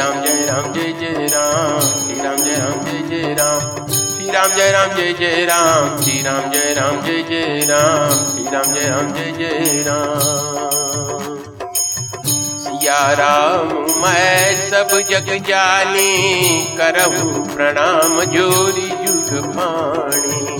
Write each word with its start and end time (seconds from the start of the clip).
राम 0.00 0.20
जय 0.24 0.44
राम 0.46 0.72
जय 0.72 0.92
जय 1.00 1.26
राम 1.32 1.80
श्री 1.80 2.20
राम 2.22 2.36
जय 2.36 2.56
राम 2.58 2.84
जय 2.84 3.02
जय 3.08 3.34
राम 3.34 3.86
श्री 3.94 4.30
राम 4.32 4.52
जय 4.56 4.70
राम 4.72 4.94
जय 4.96 5.12
जय 5.18 5.44
राम 5.46 6.00
श्री 6.02 6.22
राम 6.22 6.50
जय 6.52 6.72
राम 6.74 7.00
जय 7.06 7.22
जय 7.30 7.66
राम 7.68 8.24
श्री 8.26 8.44
राम 8.52 8.74
जय 8.74 8.88
राम 8.88 9.12
जय 9.14 9.32
जय 9.38 9.82
राम 9.86 11.38
सिया 12.64 13.00
राम 13.20 13.74
मैं 14.02 14.70
सब 14.70 14.98
जग 15.10 15.32
जानी 15.48 16.76
करहूँ 16.78 17.46
प्रणाम 17.54 18.22
जोरी 18.34 18.88
जुग 19.06 19.52
पाणी 19.56 20.58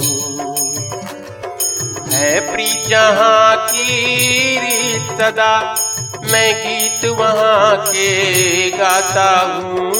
है 2.15 2.41
प्रीत 2.53 2.89
जहाँ 2.89 3.57
की 3.69 4.99
सदा 5.19 5.55
मैं 6.33 6.55
गीत 6.55 7.05
वहाँ 7.05 7.77
के 7.77 8.71
गाता 8.71 9.31
हूँ। 9.47 9.91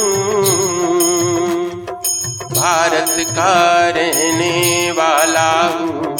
भारत 2.51 3.15
का 3.29 3.89
रहने 3.89 4.91
वाला 4.91 5.51
हूँ। 5.61 6.15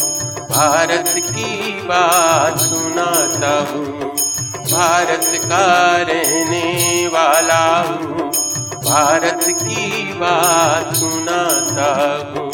भारत 0.50 1.14
की 1.18 1.82
बात 1.82 2.58
सुनाता 2.60 3.72
हूँ। 3.72 4.12
भारत 4.72 5.32
का 5.46 5.98
रहने 6.02 7.08
वाला 7.08 7.66
हूँ। 7.82 8.32
भारत 8.84 9.46
की 9.50 10.14
बात 10.14 10.96
सुनाता 10.96 11.91
हूँ। 12.30 12.52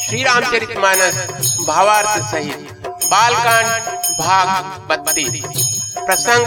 श्री 0.00 0.22
रामचरित 0.22 0.76
मानस 0.78 1.56
भावार्थ 1.68 2.30
सहित 2.30 2.86
बालकांड 2.86 3.66
भाग 4.18 4.80
बत्तीस। 4.88 5.71
प्रसंग 6.06 6.46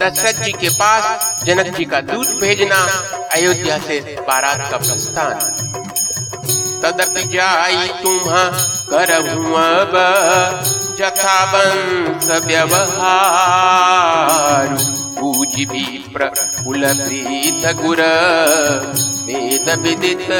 दशरथ 0.00 0.36
जी 0.44 0.52
के 0.52 0.68
पास 0.68 1.04
जनक 1.44 1.68
जी 1.76 1.84
का 1.84 2.00
दूत 2.00 2.28
भेजना 2.40 2.80
अयोध्या 3.32 3.76
से 3.78 3.96
बारात 4.28 4.60
का 4.70 4.78
प्रस्थान। 4.78 5.34
तदपि 6.82 7.22
जाई 7.32 7.88
तुम्हा 8.02 8.42
जथा 10.98 11.38
वंश 11.52 12.28
व्यवहार 12.46 12.98
पूज 15.20 15.54
भी 15.72 15.84
प्रकुल 16.14 16.82
प्रीत 16.94 17.64
गुर 17.76 18.00
वेद 19.26 19.68
विदित 19.80 20.30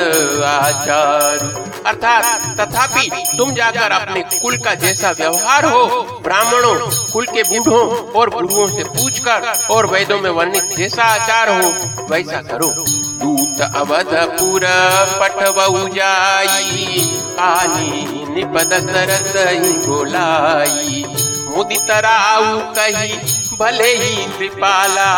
आचार 0.44 1.38
अर्थात 1.86 2.58
तथापि 2.60 3.10
तुम 3.38 3.52
जाकर 3.54 3.90
अपने 3.90 4.22
कुल 4.38 4.56
का 4.56 4.74
जैसा 4.74 5.10
व्यवहार 5.10 5.64
हो, 5.64 5.84
ब्राह्मणों, 6.22 6.74
कुल 7.12 7.26
के 7.26 7.42
बूढ़ों 7.42 8.12
और 8.12 8.30
गुरुओं 8.30 8.66
से 8.68 8.84
पूछकर 8.84 9.52
और 9.70 9.86
वेदों 9.86 10.18
में 10.20 10.30
वर्णित 10.30 10.76
जैसा 10.78 11.04
आचार 11.04 11.48
हो, 11.50 11.68
वैसा 12.10 12.40
करो। 12.42 12.68
दूत 13.22 13.60
अवध 13.60 14.14
अवधपुर 14.14 14.66
पठवऊ 15.20 15.88
जाई, 15.88 17.00
काली 17.38 18.24
निपद 18.34 18.72
सरत 18.88 19.36
मुदित 21.56 21.90
राऊ 22.04 22.58
कही 22.74 23.41
भले 23.62 23.90
ही 23.96 24.24
कृपाला 24.38 25.10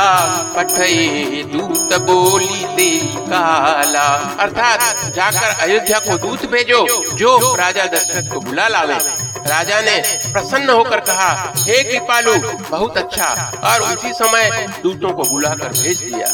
पठे 0.56 1.42
दूत 1.42 1.94
बोली 2.00 2.64
दे 2.76 2.90
काला। 3.28 4.06
अर्थात 4.40 4.80
जाकर 5.14 5.62
अयोध्या 5.62 5.98
को 5.98 6.18
दूत 6.18 6.44
भेजो, 6.46 6.80
जो 7.14 7.54
राजा 7.54 7.86
दशरथ 7.86 8.32
को 8.34 8.40
बुला 8.40 8.68
लावे। 8.68 8.98
राजा 9.46 9.80
ने 9.80 9.96
प्रसन्न 10.32 10.70
होकर 10.70 11.00
कहा, 11.00 11.30
हे 11.58 11.82
कृपालु, 11.82 12.34
बहुत 12.70 12.98
अच्छा। 12.98 13.28
और 13.64 13.82
उसी 13.82 14.12
समय 14.12 14.50
दूतों 14.82 15.12
को 15.12 15.22
बुलाकर 15.22 15.72
भेज 15.72 15.98
दिया। 15.98 16.28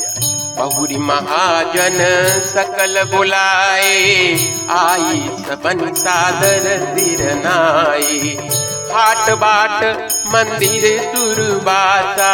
बहुरी 0.57 0.97
महाजन 0.97 1.99
सकल 2.47 3.03
बुलाए, 3.15 4.33
आई 4.71 5.31
सबन 5.47 5.93
सादर 5.95 6.77
दिरनाई 6.95 8.37
हाट 8.93 9.31
बाट, 9.39 9.85
मंदिर 10.27 10.85
दुर्वासा 11.15 12.33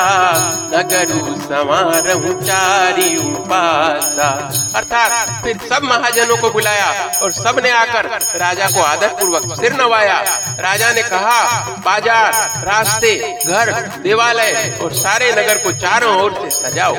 नगरु 0.73 1.35
समारहु 1.43 2.33
चारी 2.43 3.17
उपासा। 3.19 4.29
अर्थात 4.77 5.43
फिर 5.45 5.59
सब 5.69 5.85
महाजनों 5.85 6.37
को 6.37 6.51
बुलाया 6.51 6.91
और 7.23 7.33
सबने 7.35 7.71
आकर 7.73 8.09
राजा 8.37 8.67
को 8.69 8.83
आदर 8.83 9.15
पूर्वक 9.21 9.55
सिर 9.61 9.73
नवाया। 9.75 10.19
राजा 10.61 10.93
ने 10.93 11.03
कहा, 11.05 11.41
बाज़ार, 11.87 12.33
रास्ते, 12.65 13.15
घर, 13.47 13.73
देवालय 14.03 14.79
और 14.83 14.93
सारे 14.95 15.33
नगर 15.33 15.63
को 15.65 15.73
चारों 15.79 16.15
ओर 16.17 16.35
से 16.43 16.51
सजाओ। 16.53 16.95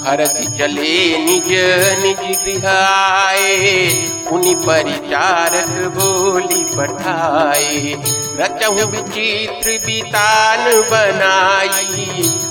हरति 0.00 0.44
चले 0.58 1.18
निज 1.18 1.48
निज 2.00 2.20
गृह 2.38 2.70
आए 2.70 3.88
उनि 4.32 4.54
परिचारक 4.66 5.70
बोली 5.96 6.62
पठाए। 6.74 7.94
रचहु 8.40 8.86
विचित्र 8.86 9.70
बितान 9.86 10.64
बनाई। 10.90 12.06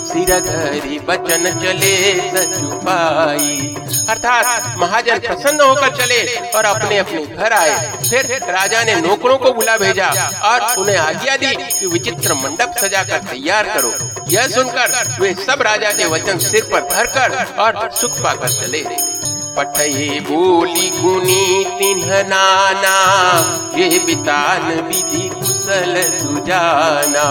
सिर 0.07 0.39
धरी 0.39 0.97
बचन 0.99 1.43
चले 1.61 1.97
सचुपाई 2.31 3.75
अर्थात 4.09 4.75
महाजन 4.77 5.19
प्रसन्न 5.19 5.61
होकर 5.61 5.95
चले 5.95 6.19
और 6.51 6.65
अपने 6.65 6.97
अपने 6.97 7.25
घर 7.25 7.53
आए। 7.53 7.75
फिर 8.01 8.37
राजा 8.49 8.83
ने 8.83 8.95
नौकरों 8.97 9.37
को 9.37 9.51
बुला 9.53 9.77
भेजा 9.77 10.09
और 10.43 10.77
उन्हें 10.79 10.97
आज्ञा 10.97 11.35
दी 11.37 11.53
कि 11.71 11.87
विचित्र 11.87 12.33
मंडप 12.33 12.77
सजाकर 12.77 13.27
तैयार 13.29 13.69
करो। 13.69 13.93
यह 14.29 14.47
सुनकर 14.47 15.17
वे 15.21 15.33
सब 15.41 15.61
राजा 15.61 15.91
के 15.91 16.05
वचन 16.05 16.37
सिर 16.39 16.69
पर 16.71 16.87
धरकर 16.89 17.35
और 17.57 17.89
सुख 17.91 18.19
पाकर 18.23 18.49
चले। 18.51 18.83
पठये 19.57 20.19
बोली 20.21 20.89
गुनी 20.95 21.63
तिन्ह 21.77 22.21
नाना, 22.23 22.97
ये 23.77 23.99
बितान 23.99 24.71
विधि 24.87 25.29
कुशल 25.67 25.95
सुजाना। 26.13 27.23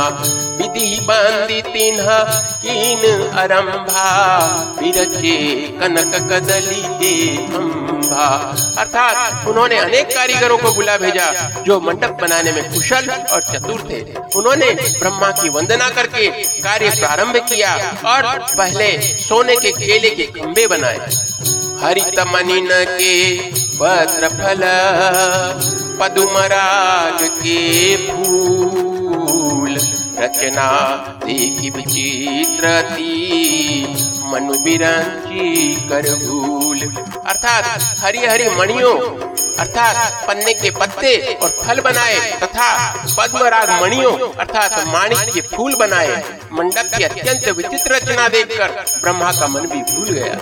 विधि 0.56 0.88
बंदी 1.02 1.60
तिन्ह 1.64 2.08
कीन 2.62 3.02
अरंभा 3.34 4.08
विरचे 4.80 5.36
कनक 5.80 6.12
कदली 6.30 6.82
दे 7.00 7.14
अम्भा 7.56 8.26
अर्थात 8.78 9.46
उन्होंने 9.48 9.78
अनेक 9.78 10.08
कारीगरों 10.08 10.58
को 10.58 10.72
बुला 10.74 10.96
भेजा, 10.96 11.30
जो 11.62 11.80
मंडप 11.80 12.18
बनाने 12.22 12.52
में 12.52 12.62
कुशल 12.74 13.10
और 13.32 13.42
चतुर 13.42 13.86
थे। 13.90 14.02
उन्होंने 14.36 14.70
ब्रह्मा 14.98 15.30
की 15.32 15.48
वंदना 15.48 15.88
करके 15.90 16.28
कार्य 16.60 16.90
प्रारंभ 16.90 17.36
किया 17.48 17.74
और 18.06 18.22
पहले 18.54 18.90
सोने 19.18 19.56
के 19.56 19.72
केले 19.72 20.10
के 20.10 20.26
खंबे 20.38 20.66
बनाए। 20.66 21.08
हरित 21.80 22.20
मनिन 22.28 22.68
के 22.92 23.14
पत्र 23.78 24.28
फल 24.36 24.62
पदुमराग 26.00 27.22
के 27.34 27.96
फूल 28.06 29.76
रचना 30.18 30.68
देखी 31.24 31.70
विचित्र 31.70 32.74
मनु 34.32 34.54
बिरंची 34.64 35.74
कर 35.88 36.08
भूल 36.24 36.80
अर्थात 37.26 37.64
हरी 37.98 38.24
हरी 38.26 38.48
मणियों, 38.48 38.94
अर्थात 39.58 40.26
पन्ने 40.28 40.52
के 40.54 40.70
पत्ते 40.70 41.14
और 41.34 41.56
फल 41.60 41.80
बनाए 41.80 42.18
तथा 42.42 42.68
पद्मराग 43.18 43.70
मणियों, 43.82 44.12
अर्थात 44.34 44.84
माणिक 44.88 45.32
के 45.34 45.40
फूल 45.54 45.74
बनाए। 45.74 46.22
मंडप 46.52 46.90
की 46.96 47.04
अत्यंत 47.04 47.48
विचित्र 47.48 47.94
रचना 47.94 48.28
देखकर 48.28 48.84
ब्रह्मा 49.02 49.32
का 49.32 49.46
मन 49.46 49.66
भी 49.66 49.80
भूल 49.92 50.08
गया। 50.10 50.34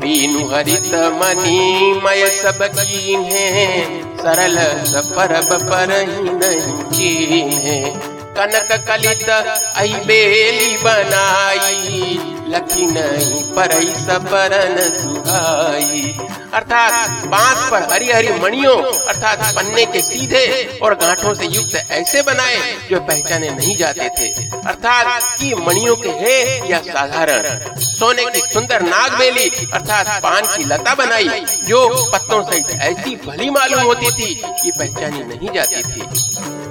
बीनु 0.00 0.46
हरित 0.48 0.94
मनी 1.14 1.92
मय 2.04 2.26
सब 2.42 2.58
कीन 2.74 3.20
है। 3.20 3.86
सरल 4.16 4.56
सफ़र 4.84 5.40
पर 5.52 5.92
ही 6.00 6.30
नहीं 6.30 6.82
चीन 6.90 7.52
है। 7.58 8.13
कनक 8.36 8.72
कलित 8.88 9.28
आई 9.30 9.94
बेली 10.06 10.76
बनाई, 10.76 12.18
लखी 12.48 12.86
नहीं 12.86 13.42
पर 13.52 13.72
सबरन 13.98 14.76
सुहाई। 14.92 16.18
अर्थात 16.54 17.26
बाँस 17.26 17.70
पर 17.70 17.82
हरी 17.92 18.10
हरी 18.10 18.32
मणियों, 18.32 18.76
अर्थात 19.06 19.38
पन्ने 19.56 19.84
के 19.86 20.00
सीधे 20.00 20.78
और 20.82 20.94
गांठों 20.94 21.34
से 21.34 21.46
युक्त 21.46 21.90
ऐसे 21.90 22.22
बनाए 22.22 22.58
जो 22.90 23.00
पहचाने 23.00 23.50
नहीं 23.50 23.76
जाते 23.76 24.08
थे। 24.18 24.28
अर्थात 24.66 25.38
कि 25.38 25.54
मणियों 25.54 25.96
के 25.96 26.08
है 26.08 26.70
या 26.70 26.78
साधारण। 26.78 27.58
सोने 27.78 28.24
की 28.24 28.40
सुंदर 28.52 28.82
नाग 28.82 29.18
बेली 29.18 29.48
अर्थात 29.72 30.22
पान 30.22 30.42
की 30.46 30.64
लता 30.64 30.94
बनाई, 30.94 31.44
जो 31.64 31.88
पत्तों 32.12 32.42
सहित 32.42 32.70
ऐसी 32.70 33.16
भली 33.26 33.50
मालूम 33.50 33.80
होती 33.80 34.10
थी 34.10 34.34
कि 34.62 34.70
पहचानी 34.78 35.24
नहीं 35.24 35.48
जाती 35.54 35.82
थी। 35.82 36.02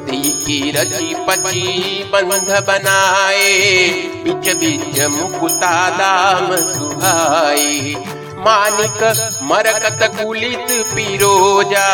की 0.05 0.32
रची 0.47 1.13
पची 1.27 2.03
बंध 2.13 2.49
बनाए 2.67 3.51
बिच 4.23 4.49
बिच 4.59 4.99
मुकुता 5.11 5.73
दाम 5.97 6.55
सुहाई 6.73 7.95
मानिक, 8.43 9.01
मरकत 9.43 10.01
कुलित 10.15 10.71
पिरोजा 10.87 11.87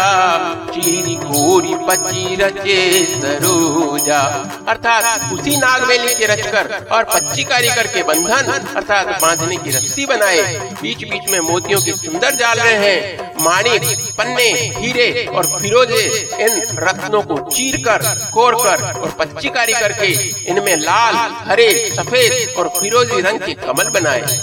चीरी 0.66 1.16
कोरी 1.16 1.74
पची 1.88 2.36
रचे 2.36 2.78
सरोजा। 3.06 4.20
अर्थात 4.68 5.34
उसी 5.34 5.56
नागवेली 5.58 6.16
के 6.16 6.26
रचकर 6.26 6.88
और 6.92 7.04
पच्ची 7.04 7.44
कारीगर 7.44 7.76
करके 7.76 8.04
बंधन, 8.04 8.52
अर्थात 8.76 9.08
बांधने 9.22 9.58
की 9.58 9.70
रस्सी 9.70 10.06
बनाए। 10.06 10.42
बीच 10.82 11.04
बीच 11.04 11.32
में 11.32 11.40
मोतियों 11.40 11.82
के 11.82 11.92
सुंदर 11.92 12.36
जाल 12.36 12.60
रहे 12.60 12.76
हैं। 12.78 13.32
माणिक, 13.42 13.84
पन्ने, 14.18 14.50
हीरे 14.78 15.26
और 15.26 15.46
फिरोजे 15.62 16.04
इन 16.40 16.62
रत्नों 16.80 17.22
को 17.24 17.38
चीर 17.50 17.78
कर 17.78 18.04
कोर 18.34 18.56
कर 18.56 18.84
और 19.02 19.16
पच्ची 19.20 19.50
कारी 19.50 19.74
करके 19.74 20.12
इनमें 20.48 20.76
लाल, 20.78 21.16
हरे, 21.50 21.70
सफ़ेद 21.98 22.56
और 22.58 22.70
फिरोजी 22.80 23.22
रंग 23.22 23.40
के 23.40 23.54
कमल 23.66 23.90
बनाए। 23.90 24.42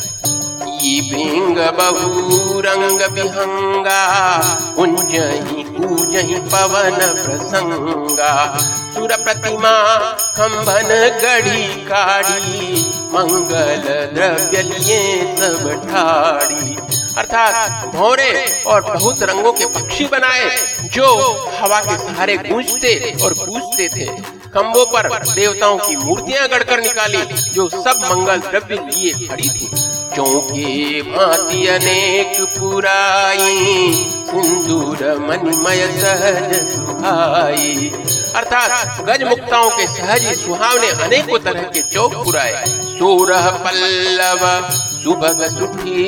बिंग 1.10 1.56
बहु 1.56 2.60
रंग 2.60 3.00
बिहंगा 3.10 4.00
कुंजही 4.76 5.62
कूजही 5.62 6.34
पवन 6.34 6.98
प्रसंगा। 7.24 8.58
सुर 8.94 9.16
प्रतिमा 9.16 9.72
खम्भन 10.36 10.88
गढ़ी 11.22 11.66
काढ़ी 11.84 12.84
मंगल 13.12 13.82
द्रव्य 14.14 14.62
लिए 14.62 15.36
सब 15.36 15.90
ठाड़ी। 15.90 16.76
अर्थात 17.18 17.86
भौरे 17.94 18.32
और 18.66 18.80
बहुत 18.82 19.22
रंगों 19.22 19.52
के 19.52 19.66
पक्षी 19.66 20.04
बनाए, 20.04 20.50
जो 20.84 21.06
हवा 21.60 21.80
के 21.80 21.96
सहारे 21.98 22.36
गूंजते 22.36 23.16
और 23.24 23.34
पूछते 23.34 23.88
थे। 23.88 24.06
खम्बों 24.50 24.84
पर 24.86 25.08
देवताओं 25.34 25.78
की 25.78 25.96
मूर्तियाँ 25.96 26.48
गढ़कर 26.48 26.80
निकाली, 26.80 27.22
जो 27.52 27.68
सब 27.68 28.08
मंगल 28.10 28.40
द्रव्य 28.40 28.74
लिए 28.74 29.28
खड़ी 29.28 29.48
थी। 29.48 29.95
चौके 30.14 31.02
भांति 31.02 31.66
अनेक 31.66 32.40
पुराई 32.58 33.92
सिंदूर 34.26 35.00
मणिमय 35.20 35.82
सहज 35.96 36.52
सुहाई। 36.66 37.90
अर्थात 38.36 38.70
गज 39.06 39.22
मुक्ताओं 39.22 39.70
के 39.70 39.86
सहज 39.86 40.24
सुहावने 40.38 40.88
अनेकों 41.04 41.38
तरह 41.38 41.62
के 41.74 41.80
चौक 41.94 42.14
पुराए। 42.24 42.64
सोरह 42.96 43.50
पल्लव, 43.64 44.42
सुभग 45.02 45.40
सुठी, 45.48 46.04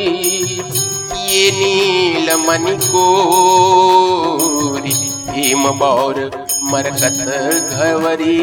ये 1.28 1.44
नील 1.50 2.28
मणि 2.46 2.76
कोरी 2.86 4.92
हेम 5.30 5.62
बौर 5.78 6.16
मरकत 6.62 7.18
घवरी। 7.72 8.38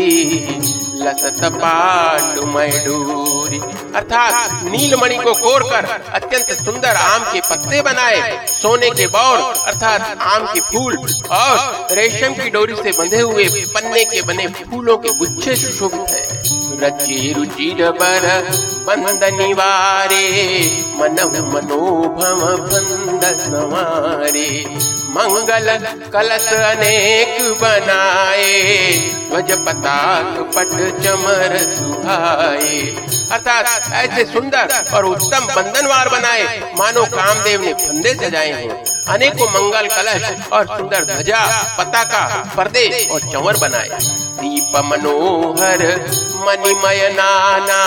लसत 0.97 1.39
पाट 1.53 2.37
मैडूरी 2.45 3.59
अर्थात 3.95 4.63
नीलमणि 4.63 5.17
को 5.17 5.33
कोर 5.33 5.63
कर 5.63 5.85
अत्यंत 6.13 6.51
सुंदर 6.57 6.95
आम 6.95 7.23
के 7.23 7.39
पत्ते 7.39 7.81
बनाए, 7.81 8.45
सोने 8.51 8.89
के 8.89 9.07
बौर, 9.07 9.37
अर्थात 9.67 10.21
आम 10.23 10.45
के 10.45 10.59
फूल, 10.61 10.97
और 11.31 11.87
रेशम 11.91 12.33
की 12.33 12.49
डोरी 12.49 12.75
से 12.75 12.91
बंधे 12.91 13.21
हुए 13.21 13.45
पन्ने 13.75 14.03
के 14.05 14.21
बने 14.21 14.47
फूलों 14.47 14.97
के 14.97 15.13
गुच्छे 15.13 15.55
सुशोभित 15.55 16.09
है। 16.09 16.23
रचि 16.79 17.33
रुचिर 17.37 17.89
बर 17.91 18.25
बंद 18.87 19.23
निवारे 19.33 20.25
मन 20.97 21.19
मनोभव 21.53 22.41
बंद 22.63 23.23
सवारे। 23.39 24.49
मंगल 25.09 25.77
कलश 26.13 26.47
अनेक 26.53 27.41
बनाए 27.61 29.14
ध्वज 29.25 29.51
पताक 29.65 30.39
पट 30.55 30.71
चमर 31.03 31.57
सुहाए। 31.69 32.79
अर्थात 33.31 33.91
ऐसे 33.93 34.25
सुंदर 34.25 34.73
और 34.93 35.05
उत्तम 35.05 35.45
बंधनवार 35.55 36.09
बनाए 36.09 36.43
मानो 36.79 37.03
कामदेव 37.13 37.61
ने 37.61 37.73
फंदे 37.75 38.13
सजाए 38.15 38.51
हैं। 38.51 38.83
अनेकों 39.07 39.47
मंगल 39.49 39.87
कलश 39.87 40.23
और 40.51 40.65
सुंदर 40.67 41.05
ध्वजा, 41.05 41.39
पताका, 41.77 42.23
पर्दे 42.57 42.85
और 43.11 43.19
चंवर 43.21 43.57
बनाए। 43.57 43.89
दीप 44.39 44.75
मनोहर, 44.85 45.83
मणिमय 46.37 47.09
नाना 47.13 47.81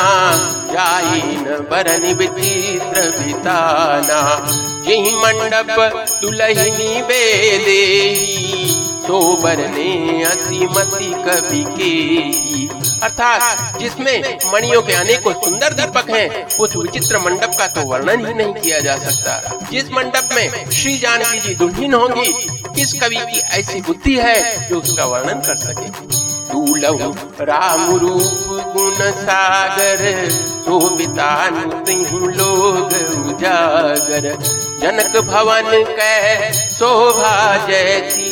जाइन 0.72 1.44
बरन 1.70 2.04
विचित्र 2.14 3.10
बिताना। 3.18 4.20
यही 4.88 5.14
मंडप 5.16 5.76
दुलहिनी 6.22 7.02
बेदे 7.02 7.82
सोबर 9.08 9.58
ने 9.68 10.22
असीमति 10.24 11.06
कवि 11.26 11.62
के 11.68 11.92
अर्थात 13.04 13.78
जिसमें 13.80 14.38
मणियों 14.52 14.82
के 14.82 14.92
अनेकों 14.92 15.32
सुंदर 15.34 15.72
दीपक 15.72 16.10
हैं, 16.10 16.56
उस 16.56 16.76
विचित्र 16.76 17.18
मंडप 17.18 17.54
का 17.58 17.66
तो 17.66 17.82
वर्णन 17.82 18.26
ही 18.26 18.34
नहीं 18.34 18.54
किया 18.54 18.80
जा 18.80 18.96
सकता। 18.98 19.60
जिस 19.72 19.90
मंडप 19.92 20.28
में 20.34 20.70
श्री 20.70 20.96
जानकी 20.98 21.38
जी 21.38 21.54
दुल्हीन 21.54 21.94
होंगी 21.94 22.32
किस 22.74 22.92
कवि 22.92 23.24
की 23.32 23.38
ऐसी 23.58 23.80
बुद्धि 23.80 24.16
है 24.16 24.68
जो 24.68 24.80
उसका 24.80 25.04
वर्णन 25.04 25.40
कर 25.40 25.56
सके। 25.56 25.88
दूलहु 26.52 27.10
राम 27.40 27.96
रूप 27.96 28.46
गुण 28.76 29.10
सागर 29.22 30.28
शोभितानु 30.30 32.26
लोग 32.28 32.92
उजागर। 33.26 34.32
जनक 34.82 35.16
भवन 35.24 35.70
कै 35.96 36.52
शोभा 36.52 37.36
जैसी 37.66 38.27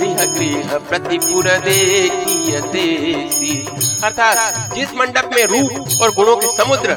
गृह 0.00 0.24
गृह 0.24 0.78
प्रतिपुर 0.78 1.46
अर्थात 4.04 4.74
जिस 4.74 4.94
मंडप 4.94 5.30
में 5.36 5.44
रूप 5.44 6.02
और 6.02 6.14
गुणों 6.14 6.36
के 6.36 6.46
समुद्र 6.56 6.96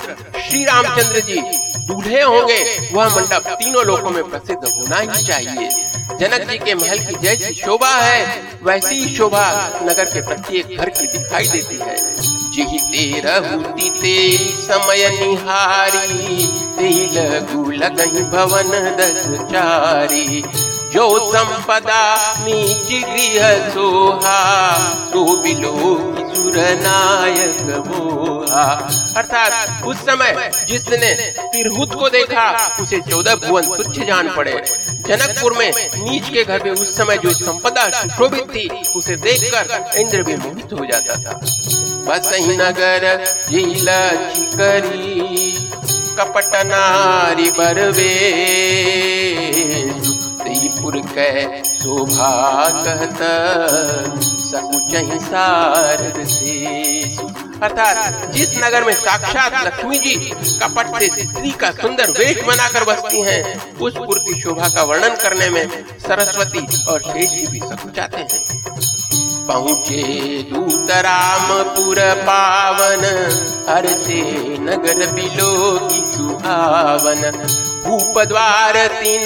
श्री 0.49 0.63
रामचंद्र 0.63 1.19
जी 1.19 1.41
दूल्हे 1.87 2.21
होंगे, 2.21 2.89
वह 2.93 3.15
मंडप 3.15 3.47
तीनों 3.47 3.85
लोकों 3.85 4.09
में 4.09 4.23
प्रसिद्ध 4.23 4.61
होना 4.65 4.97
ही 4.97 5.25
चाहिए। 5.25 5.69
जनक 6.19 6.49
जी 6.49 6.57
के 6.57 6.75
महल 6.75 6.99
की 6.99 7.15
जैसी 7.21 7.53
शोभा 7.53 7.95
है, 7.95 8.41
वैसी 8.63 8.95
ही 8.95 9.15
शोभा 9.15 9.45
नगर 9.83 10.05
के 10.05 10.21
प्रत्येक 10.21 10.77
घर 10.77 10.89
की 10.89 11.07
दिखाई 11.07 11.47
देती 11.47 11.75
है। 11.75 11.97
जिही 12.51 12.79
तेरहूति 12.79 13.89
तेरी 14.01 14.37
समय 14.37 15.09
निहारी 15.09 16.47
तेही 16.77 17.05
लघु 17.13 17.71
लगही 17.71 18.23
भवन 18.23 18.71
दस 18.97 19.23
चारी। 19.51 20.43
जो 20.93 21.05
संपदा 21.31 22.01
नीच 22.39 22.89
गृह 23.03 23.69
सोहा 23.69 24.39
तो 25.13 25.23
बिलो 25.43 25.71
सुर 26.35 26.57
नायक 26.81 27.61
मोहा। 27.87 28.63
अर्थात 29.17 29.85
उस 29.85 29.97
समय 29.99 30.51
जिसने 30.67 31.13
तिरहुत 31.47 31.93
को 31.93 32.09
देखा, 32.09 32.45
उसे 32.81 32.99
चौदह 33.01 33.35
भुवन 33.37 33.75
तुच्छ 33.75 33.99
जान 33.99 34.29
पड़े। 34.35 34.53
जनकपुर 35.07 35.53
में 35.53 35.71
नीच 35.95 36.29
के 36.29 36.43
घर 36.43 36.63
में 36.63 36.71
उस 36.71 36.95
समय 36.97 37.17
जो 37.17 37.33
संपदा 37.33 37.89
सुशोभित 37.91 38.49
थी, 38.49 38.67
उसे 38.95 39.15
देखकर 39.15 39.99
इंद्र 39.99 40.23
भी 40.23 40.35
मोहित 40.35 40.73
हो 40.73 40.85
जाता 40.85 41.15
था। 41.15 41.39
बस 42.07 42.31
ही 42.35 42.57
नगर 42.57 43.23
जिला 43.49 44.01
कपट 46.17 46.55
नारी 46.65 47.49
बरवे। 47.51 48.13
त्रिपुर 50.43 50.99
के 51.07 51.29
शोभा 51.65 52.31
कहत 52.85 53.19
सारद 55.23 56.17
अर्थात 57.63 58.31
जिस 58.31 58.57
नगर 58.57 58.83
में 58.83 58.93
साक्षात 58.93 59.65
लक्ष्मी 59.67 59.97
जी 59.99 60.15
कपट 60.61 60.99
से 60.99 61.07
स्त्री 61.25 61.51
का 61.51 61.71
सुंदर 61.71 62.11
वेश 62.11 62.43
बनाकर 62.43 62.83
बसती 62.83 63.21
हैं, 63.21 63.71
उस 63.77 63.97
पुर 63.97 64.19
की 64.19 64.41
शोभा 64.41 64.67
का 64.67 64.83
वर्णन 64.83 65.15
करने 65.15 65.49
में 65.49 65.67
सरस्वती 65.99 66.85
और 66.85 67.01
शेष 67.01 67.29
जी 67.29 67.47
भी 67.47 67.59
सकुचाते 67.59 68.17
हैं। 68.17 68.43
पहुँचे 69.47 70.03
दूत 70.51 70.91
रामपुर 70.91 71.99
पावन 72.21 73.05
हर 73.69 73.87
से 73.87 74.21
नगर 74.59 75.11
बिलो 75.11 75.79
की 75.87 76.05
सुहावन 76.05 77.21
भूप 77.83 78.19
द्वार 78.19 78.77
तीन 78.87 79.25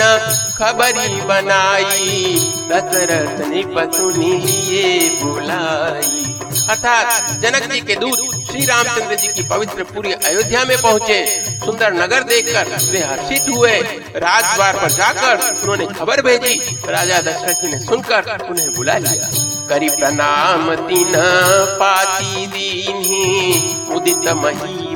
खबरी 0.57 1.21
बनाई, 1.21 2.35
दशरथ 2.71 3.39
ने 3.47 3.61
पसुनी 3.75 4.33
लिए 4.37 5.09
बुलाई। 5.23 6.23
अर्थात 6.69 7.29
जनक 7.41 7.71
जी 7.71 7.79
के 7.81 7.95
दूत 7.95 8.19
श्री 8.47 8.65
रामचंद्र 8.65 9.15
जी 9.15 9.27
की 9.27 9.43
पवित्र 9.43 9.83
पूरी 9.83 10.11
अयोध्या 10.11 10.63
में 10.63 10.77
पहुँचे। 10.81 11.25
सुंदर 11.65 11.93
नगर 11.93 12.23
देखकर 12.23 12.67
वे 12.91 12.99
हर्षित 12.99 13.49
हुए। 13.49 13.75
राजद्वार 14.15 14.75
पर 14.75 14.89
जाकर 14.89 15.49
उन्होंने 15.63 15.85
खबर 15.85 16.21
भेजी। 16.21 16.55
राजा 16.89 17.21
दशरथ 17.21 17.61
जी 17.61 17.71
ने 17.71 17.79
सुनकर 17.79 18.47
उन्हें 18.49 18.71
बुला 18.73 18.97
लिया। 18.97 19.29
करी 19.69 19.89
प्रणाम 19.89 20.75
तीन 20.75 21.13
पाती 21.79 22.47
दीनी 22.47 23.95
उदित 23.95 24.29
मही 24.33 24.87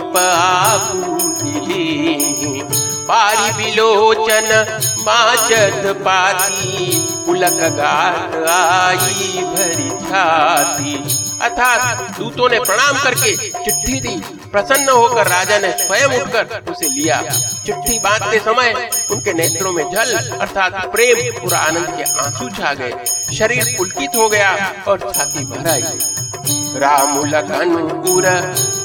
पारी 3.11 3.51
बिलोचन 3.53 4.45
माचत 4.99 5.85
पाती, 6.01 6.91
पुलक 7.25 7.57
गात 7.77 8.35
आई, 8.49 9.41
भरी 9.47 9.89
छाती। 9.89 10.93
अर्थात 11.41 12.19
दूतों 12.19 12.49
ने 12.49 12.59
प्रणाम 12.59 13.03
करके 13.03 13.35
चिट्ठी 13.35 13.99
दी। 13.99 14.15
प्रसन्न 14.51 14.89
होकर 14.89 15.27
राजा 15.27 15.59
ने 15.59 15.71
स्वयं 15.71 16.21
उठकर 16.21 16.71
उसे 16.71 16.87
लिया। 16.87 17.21
चिट्ठी 17.65 17.99
बांधते 17.99 18.39
समय 18.39 18.89
उनके 19.11 19.33
नेत्रों 19.33 19.73
में 19.73 19.83
जल, 19.91 20.15
अर्थात 20.39 20.85
प्रेम 20.85 21.45
और 21.45 21.53
आनंद 21.53 21.87
के 21.97 22.03
आँसू 22.19 22.49
छा 22.49 22.73
गए। 22.73 22.93
शरीर 23.37 23.75
पुलकित 23.77 24.15
हो 24.15 24.29
गया 24.29 24.73
और 24.87 25.11
छाती 25.11 25.45
भर 25.45 25.69
आई। 25.69 25.81
राम 26.79 27.19
लखन 27.25 27.75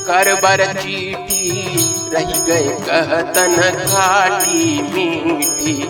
कर 0.06 0.34
बर 0.34 0.72
चीठी 0.72 1.85
रही 2.16 2.40
गए। 2.46 2.68
कहतन 2.80 3.84
खाटी 3.86 4.82
मीठी 4.82 5.82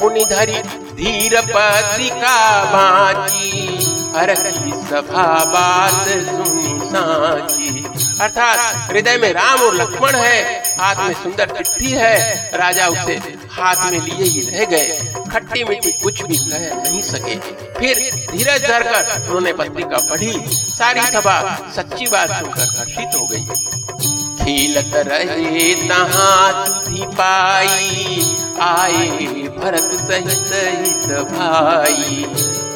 पुनि 0.00 0.24
धरी 0.24 0.62
पत्रिका 1.48 2.38
बाची 2.64 3.50
हर 4.16 4.34
की 4.34 4.72
सभा 4.88 5.26
बात 5.44 6.08
सुनी 6.08 6.78
साची 6.84 7.84
अर्थात 8.20 8.90
हृदय 8.90 9.16
में 9.16 9.32
राम 9.32 9.60
और 9.60 9.74
लक्ष्मण 9.74 10.14
है, 10.14 10.62
हाथ 10.78 10.96
में 10.96 11.14
सुंदर 11.14 11.50
चिट्ठी 11.56 11.90
है, 11.90 12.50
राजा 12.54 12.86
उसे 12.88 13.14
हाथ 13.52 13.90
में 13.92 13.98
लिए 14.00 14.24
ही 14.24 14.40
रह 14.40 14.64
गए। 14.64 15.14
खट्टी 15.32 15.64
मिट्टी 15.64 15.92
कुछ 15.92 16.22
भी 16.22 16.36
कह 16.36 16.74
नहीं 16.74 17.02
सके। 17.02 17.34
फिर 17.78 18.10
धीरज 18.30 18.66
धरकर 18.66 19.22
उन्होंने 19.22 19.52
पत्रिका 19.52 20.06
पढ़ी। 20.10 20.32
सारी 20.48 21.00
सभा 21.12 21.40
सच्ची 21.76 22.06
बात 22.06 22.38
सुनकर 22.38 22.78
हर्षित 22.78 23.20
हो 23.20 23.26
गई। 23.26 23.82
खिलत 24.44 24.92
रहे 25.06 25.74
तहाँ 25.88 26.52
पाई, 27.16 28.20
आए 28.62 29.08
भरत 29.56 29.90
सहित 30.00 30.50
हित 30.78 31.06
भाई। 31.30 32.24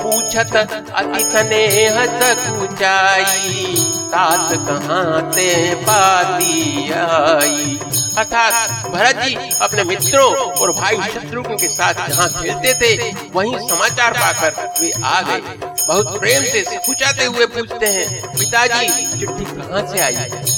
पूछत 0.00 0.56
अति 0.56 1.20
स्नेह 1.22 2.04
सकुचाई 2.18 3.74
तात 4.12 4.52
कहाँ 4.68 5.20
ते 5.32 5.74
पाती 5.82 6.90
आई। 6.92 7.78
अर्थात 8.18 8.86
भरत 8.90 9.22
जी 9.24 9.34
अपने 9.62 9.84
मित्रों 9.84 10.30
और 10.34 10.72
भाई 10.72 10.96
शत्रुघ्न 11.12 11.56
के 11.56 11.68
साथ 11.68 12.08
जहाँ 12.08 12.28
खेलते 12.32 12.74
थे, 12.74 13.12
वहीं 13.34 13.58
समाचार 13.68 14.12
पाकर 14.12 14.72
वे 14.80 14.92
आ 15.04 15.20
गए। 15.22 15.40
बहुत 15.86 16.18
प्रेम 16.20 16.44
से 16.44 16.62
पूछाते 16.86 17.24
हुए 17.24 17.46
पूछते 17.48 17.86
हैं, 17.88 18.22
पिताजी, 18.32 18.88
चिट्ठी 19.18 19.44
कहाँ 19.46 19.86
से 19.86 20.00
आई? 20.00 20.56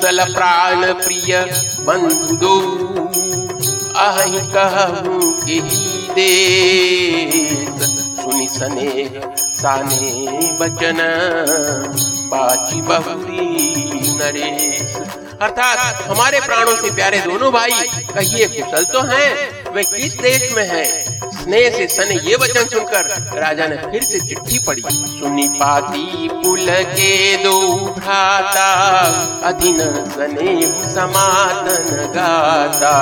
कुशल 0.00 0.20
प्राण 0.34 0.82
प्रिय 1.00 1.34
बंधु 1.86 2.36
दो 2.42 2.52
अहि 4.04 4.38
कहूँ 4.54 5.20
के 5.42 5.58
देश 6.14 7.82
सुनि 8.20 8.46
सने 8.56 8.88
साने 9.60 10.56
बचन 10.60 11.00
बाची 12.32 12.80
बहुरी 12.88 14.16
नरेश 14.20 14.96
अर्थात 15.42 16.02
हमारे 16.02 16.40
प्राणों 16.40 16.74
से 16.76 16.90
प्यारे 16.94 17.18
दोनों 17.18 17.52
भाई, 17.52 17.70
कहिए 18.14 18.46
कुशल 18.46 18.84
तो 18.84 19.00
हैं, 19.02 19.72
वे 19.72 19.82
किस 19.84 20.14
देश 20.14 20.52
में 20.52 20.64
हैं? 20.68 21.30
स्नेह 21.30 21.70
से 21.70 21.86
सने 21.88 22.14
ये 22.14 22.36
वचन 22.36 22.64
सुनकर 22.64 23.06
राजा 23.38 23.66
ने 23.66 23.76
फिर 23.76 24.02
से 24.02 24.20
चिट्ठी 24.20 24.58
पढ़ी। 24.58 24.82
सुनी 24.82 25.48
पाती 25.48 26.28
पुल 26.32 26.66
के 26.70 27.36
दो 27.36 27.76
भ्राता, 27.98 28.68
अधीन 29.44 29.78
सने 30.10 30.62
समातन 30.94 32.12
गाता। 32.14 32.92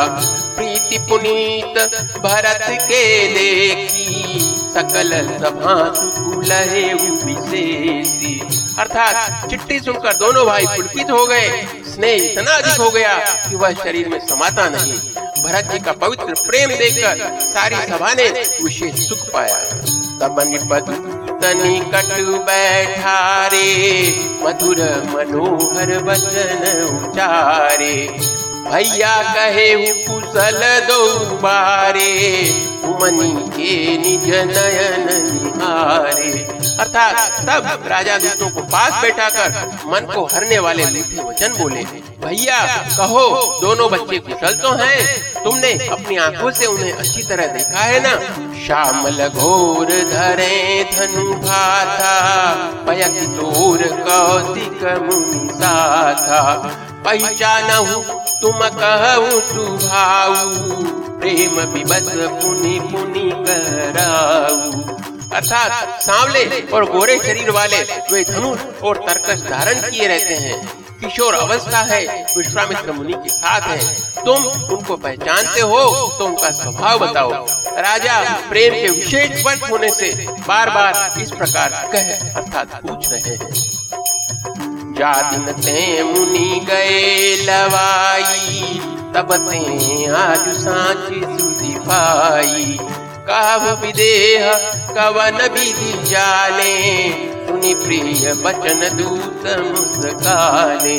प्रीति 0.56 0.98
पुनीत 0.98 1.78
भरत 2.18 2.66
के 2.82 3.04
देखी, 3.28 4.38
सकल 4.74 5.10
सभा 5.38 5.92
सुकुलहे 5.94 6.92
विशेषी। 6.94 8.57
अर्थात 8.78 9.48
चिट्ठी 9.50 9.78
सुनकर 9.80 10.16
दोनों 10.16 10.44
भाई 10.46 10.66
पुलकित 10.66 11.10
हो 11.10 11.24
गए। 11.26 11.48
स्नेह 11.86 12.24
इतना 12.24 12.52
अधिक 12.52 12.80
हो 12.80 12.90
गया 12.90 13.16
कि 13.48 13.56
वह 13.56 13.72
शरीर 13.76 14.08
में 14.08 14.18
समाता 14.26 14.68
नहीं, 14.68 14.98
भरत 15.42 15.70
जी 15.72 15.78
का 15.78 15.92
पवित्र 16.00 16.34
प्रेम 16.42 16.70
देखकर 16.72 17.38
सारी 17.42 17.76
सभा 17.88 18.12
ने 18.14 18.28
विशेष 18.62 19.08
सुख 19.08 19.28
पाया। 19.32 19.58
तब 20.20 20.40
तनि 21.40 21.78
कटु 21.90 22.38
बैठा 22.44 23.18
रे 23.46 23.66
मधुर 24.42 24.80
मनोहर 25.08 25.92
वचन 26.04 26.62
उचारे। 26.86 27.94
भैया 28.64 29.16
कहे 29.34 29.68
कुशल 30.04 30.60
दो 30.88 31.02
बारे 31.42 32.10
मनी 33.00 33.30
के 33.50 33.74
निज 33.98 34.28
नयन 34.48 35.06
निहारे। 35.24 36.32
अर्थात 36.80 37.14
तब 37.40 37.86
राजा 37.88 38.16
दूतों 38.18 38.48
को 38.50 38.60
पास 38.72 38.92
बैठाकर 39.02 39.48
मन 39.86 40.12
को 40.14 40.24
हरने 40.26 40.58
वाले 40.58 40.84
मीठे 40.86 41.22
वचन 41.22 41.54
बोले, 41.54 41.82
भैया, 42.24 42.58
कहो, 42.96 43.24
दोनों 43.62 43.88
बच्चे 43.90 44.18
कुशल 44.18 44.54
तो 44.62 44.72
हैं। 44.74 45.42
तुमने 45.44 45.72
अपनी 45.88 46.16
आँखों 46.18 46.50
से 46.50 46.66
उन्हें 46.66 46.92
अच्छी 46.92 47.22
तरह 47.22 47.46
देखा 47.48 47.80
है 47.80 48.00
ना? 48.00 48.12
श्यामल 48.58 49.28
घोर 49.28 49.90
धरे 50.12 50.84
धनु 50.92 51.26
पयक 52.86 53.16
तोर 53.36 53.82
कौशिक 54.00 54.82
मुनि 55.02 55.48
साथा 55.54 56.40
पहचानहु, 57.04 58.02
तुम 58.40 58.58
कहूँ 58.74 59.40
सुभाऊ, 59.48 60.84
प्रेम 61.20 61.60
विबस 61.72 62.12
पुनि 62.42 62.78
पुनि 62.82 63.30
कराऊ। 63.46 64.96
अर्थात 65.34 66.02
सांवले 66.02 66.44
और 66.74 66.84
गोरे 66.90 67.18
शरीर 67.18 67.50
वाले 67.50 67.82
वे 68.12 68.22
धनुष 68.24 68.60
और 68.82 68.96
तरकस 69.06 69.42
धारण 69.42 69.80
किए 69.82 70.06
रहते 70.08 70.34
हैं। 70.36 70.56
किशोर 71.00 71.34
अवस्था 71.34 71.80
है, 71.84 72.00
विश्वामित्र 72.36 72.92
मुनि 72.92 73.12
के 73.14 73.28
साथ 73.28 73.60
है। 73.62 73.78
तुम 74.24 74.44
उनको 74.74 74.96
पहचानते 74.96 75.60
हो 75.62 75.80
तो 76.18 76.24
उनका 76.26 76.50
स्वभाव 76.52 76.98
बताओ। 76.98 77.30
राजा 77.78 78.18
प्रेम 78.48 78.74
के 78.74 78.88
विशेष 78.90 79.44
वर्ष 79.44 79.70
होने 79.70 79.90
से 79.90 80.12
बार 80.48 80.70
बार 80.70 81.20
इस 81.22 81.30
प्रकार 81.32 81.68
कह 81.92 82.12
अर्थात 82.34 82.80
पूछ 82.82 83.10
रहे 83.12 83.34
हैं। 83.34 84.94
जा 84.94 85.12
दिन 85.30 85.52
ते 85.54 86.02
मुनि 86.02 86.60
गए 86.66 87.34
लवाई, 87.44 88.80
तब 89.14 89.36
ते 89.42 89.60
आज 90.12 90.48
सांची 90.58 91.20
सुधि 91.38 91.74
पाई 91.80 92.78
काव 93.28 93.64
विदेह 93.80 94.52
कवन 94.88 95.38
विधि 95.54 95.92
जाने? 96.10 96.74
सुनि 97.48 97.72
प्रिय 97.74 98.32
बचन 98.34 98.80
दूत 98.96 99.44
मुस्काने। 99.58 100.96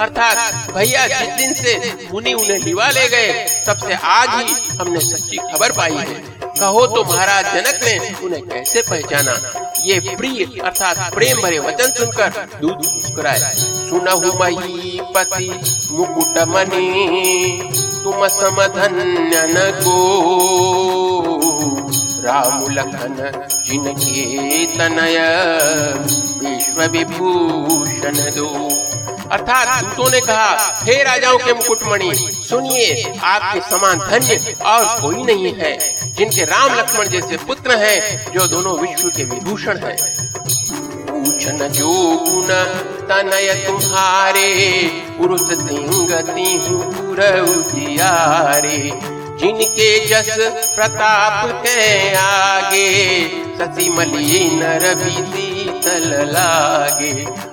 अर्थात 0.00 0.72
भैया 0.72 1.06
जिस 1.06 1.28
दिन 1.36 1.52
से 1.54 1.92
मुनि 2.12 2.32
उन्हें 2.32 2.58
लिवा 2.58 2.88
ले 2.88 3.08
गए, 3.08 3.46
तब 3.66 3.76
से 3.76 3.94
आज 3.94 4.28
ही 4.30 4.76
हमने 4.78 5.00
सच्ची 5.00 5.36
खबर 5.36 5.72
पाई 5.72 5.94
है। 5.94 6.14
कहो 6.60 6.86
तो 6.86 7.04
महाराज 7.04 7.44
जनक 7.54 7.80
ने 7.84 7.98
उन्हें 8.26 8.42
कैसे 8.42 8.82
पहचाना? 8.82 9.38
ये 9.84 10.00
प्रिय 10.00 10.44
अर्थात 10.60 11.14
प्रेम 11.14 11.42
भरे 11.42 11.58
वचन 11.58 11.92
सुनकर 11.98 12.46
दूध 12.60 12.86
मुस्कुराए। 12.94 13.52
सुनहु 13.90 14.32
मही 14.40 15.00
पति 15.14 15.50
मुकुट 15.90 16.38
मणि 16.48 17.70
तुम 18.04 18.26
समधन्य 18.28 19.46
न 19.48 19.70
को। 19.84 21.17
राम 22.24 22.66
लखन 22.70 23.16
जिनके 23.66 24.66
तनय 24.66 25.18
विश्व 26.38 26.82
विभूषण 26.82 28.12
दो। 28.12 28.48
अर्थात 29.32 29.84
दूतों 29.84 30.10
ने 30.10 30.20
कहा, 30.20 30.80
हे 30.82 31.02
राजाओं 31.02 31.38
के 31.38 31.52
मुकुटमणि, 31.52 32.14
सुनिए, 32.48 33.14
आपके 33.24 33.60
समान 33.60 33.98
धन्य 33.98 34.56
और 34.64 35.00
कोई 35.00 35.22
नहीं 35.22 35.52
है, 35.54 35.78
जिनके 36.14 36.44
राम 36.44 36.78
लक्ष्मण 36.78 37.08
जैसे 37.08 37.36
पुत्र 37.36 37.76
हैं, 37.76 38.32
जो 38.32 38.46
दोनों 38.46 38.78
विश्व 38.78 39.08
के 39.08 39.24
विभूषण 39.24 39.78
हैं। 39.78 39.96
पूछन 41.06 41.68
जो 41.68 41.90
गुण 42.28 42.48
तनय 43.06 43.64
तुम्हारे, 43.66 44.48
पुरुष 45.18 45.40
सिंह 45.40 46.20
तिहु 46.20 46.78
उजियारे। 47.58 49.17
जिनके 49.40 49.88
जस 50.06 50.36
प्रताप 50.74 51.50
के 51.64 52.14
आगे 52.14 52.88
ससी 53.58 53.88
मलिन 53.88 54.62
रवि 54.82 55.10
शीतल 55.10 56.08
लागे। 56.28 57.10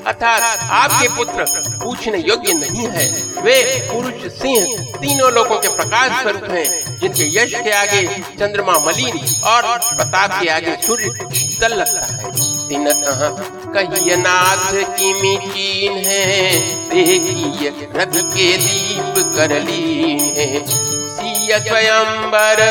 अर्थात 0.07 0.41
आपके 0.71 1.07
पुत्र 1.15 1.45
पूछने 1.83 2.17
योग्य 2.19 2.53
नहीं 2.53 2.87
है। 2.87 3.05
वे 3.43 3.57
पुरुष 3.91 4.31
सिंह 4.33 4.77
तीनों 4.95 5.31
लोगों 5.31 5.57
के 5.59 5.67
प्रकाश 5.75 6.21
स्वरूप 6.21 6.49
हैं, 6.51 6.65
जिनके 6.99 7.29
यश 7.37 7.53
के 7.63 7.71
आगे 7.73 8.03
चंद्रमा 8.39 8.77
मलिन 8.79 9.19
और 9.45 9.77
प्रताप 9.95 10.39
के 10.41 10.49
आगे 10.49 10.75
सूर्य 10.81 11.29
शीतल 11.33 11.73
लगता 11.73 12.05
है। 12.05 12.31
दिन 12.67 12.91
कहा 12.95 13.29
कहिए 13.73 14.15
नाथ 14.15 14.73
की 14.97 15.37
चीन 15.47 15.97
है, 16.05 16.59
देखिए 16.89 17.69
रवि 17.95 18.21
के 18.33 18.51
दीप 18.57 19.23
कर 19.37 19.59
लीन 19.61 20.19
है। 20.37 21.03
सिय 21.15 21.59
स्वयंवर 21.59 22.61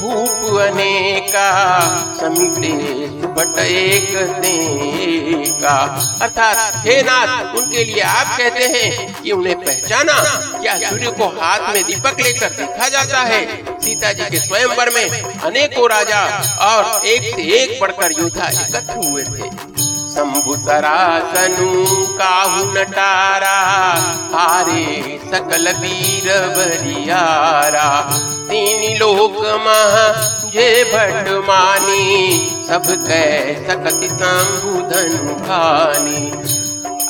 भूप 0.00 0.60
अनेका 0.60 1.48
समिटे 2.20 2.72
सुबट 3.20 3.58
एक 3.58 4.06
का 5.62 5.76
अर्थात, 6.22 6.72
हे 6.86 7.02
नाथ, 7.02 7.56
उनके 7.56 7.84
लिए 7.84 8.00
आप 8.00 8.36
कहते 8.38 8.64
हैं 8.64 9.22
कि 9.22 9.32
उन्हें 9.32 9.56
पहचाना 9.60 10.12
क्या 10.60 10.76
सूर्य 10.90 11.10
को 11.10 11.26
हाथ 11.40 11.72
में 11.74 11.82
दीपक 11.84 12.20
लेकर 12.20 12.50
देखा 12.50 12.88
जाता 12.88 13.20
है? 13.20 13.44
सीता 13.80 14.12
जी 14.12 14.30
के 14.30 14.38
स्वयंवर 14.38 14.90
में 14.94 15.22
अनेकों 15.22 15.88
राजा 15.90 16.22
और 16.68 17.06
एक 17.06 17.34
से 17.34 17.42
एक 17.58 17.80
बढ़कर 17.80 18.12
योद्धा 18.20 18.48
एकत्र 18.48 19.08
हुए 19.08 19.22
थे। 19.22 19.67
शंभु 20.18 20.54
सरासनु 20.56 21.66
काहु 22.16 22.64
नटारा, 22.72 23.58
हारे 24.32 25.18
सकल 25.24 25.68
वीर 25.72 26.26
बरियारा। 26.48 27.86
तीन 28.48 28.96
लोक 28.98 29.38
महा 29.66 30.08
जे 30.50 30.66
भट 30.84 31.30
मानी, 31.46 32.66
सब 32.68 32.90
कह 33.06 33.62
सकति 33.68 34.08
संबुधन 34.14 35.34
खानी 35.44 36.26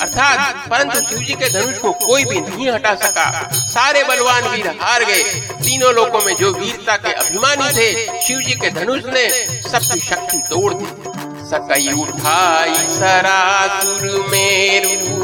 अर्थात 0.01 0.69
परंतु 0.69 0.99
शिव 1.09 1.17
जी 1.19 1.33
के 1.33 1.49
धनुष 1.49 1.77
को 1.77 1.91
कोई 2.05 2.25
भी 2.25 2.39
नहीं 2.41 2.69
हटा 2.71 2.93
सका। 2.95 3.27
सारे 3.53 4.03
बलवान 4.03 4.47
वीर 4.47 4.67
हार 4.81 5.03
गए। 5.03 5.23
तीनों 5.63 5.93
लोगों 5.93 6.21
में 6.25 6.35
जो 6.35 6.51
वीरता 6.53 6.95
के 6.97 7.13
अभिमानी 7.15 7.69
थे 7.75 7.91
शिव 8.21 8.39
जी 8.39 8.53
के 8.53 8.69
धनुष 8.71 9.03
ने 9.05 9.29
सबकी 9.69 9.99
शक्ति 9.99 10.37
तोड़ 10.49 10.73
दी। 10.73 11.08
सकई 11.49 11.87
उठाई 12.01 12.73
सरासुर 12.95 14.03
मेरू 14.31 15.15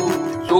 तो 0.49 0.59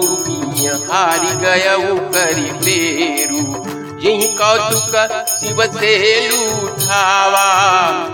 हारी 0.92 1.36
गया 1.42 1.76
करी 2.16 2.52
पेरू 2.66 3.75
यही 4.06 4.28
कौतुक 4.38 4.96
शिव 5.30 5.62
से 5.74 5.94
लूठावा 6.30 7.46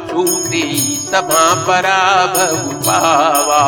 छूती 0.09 0.63
सभा 1.11 1.43
पराभव 1.65 2.55
पावा। 2.81 3.59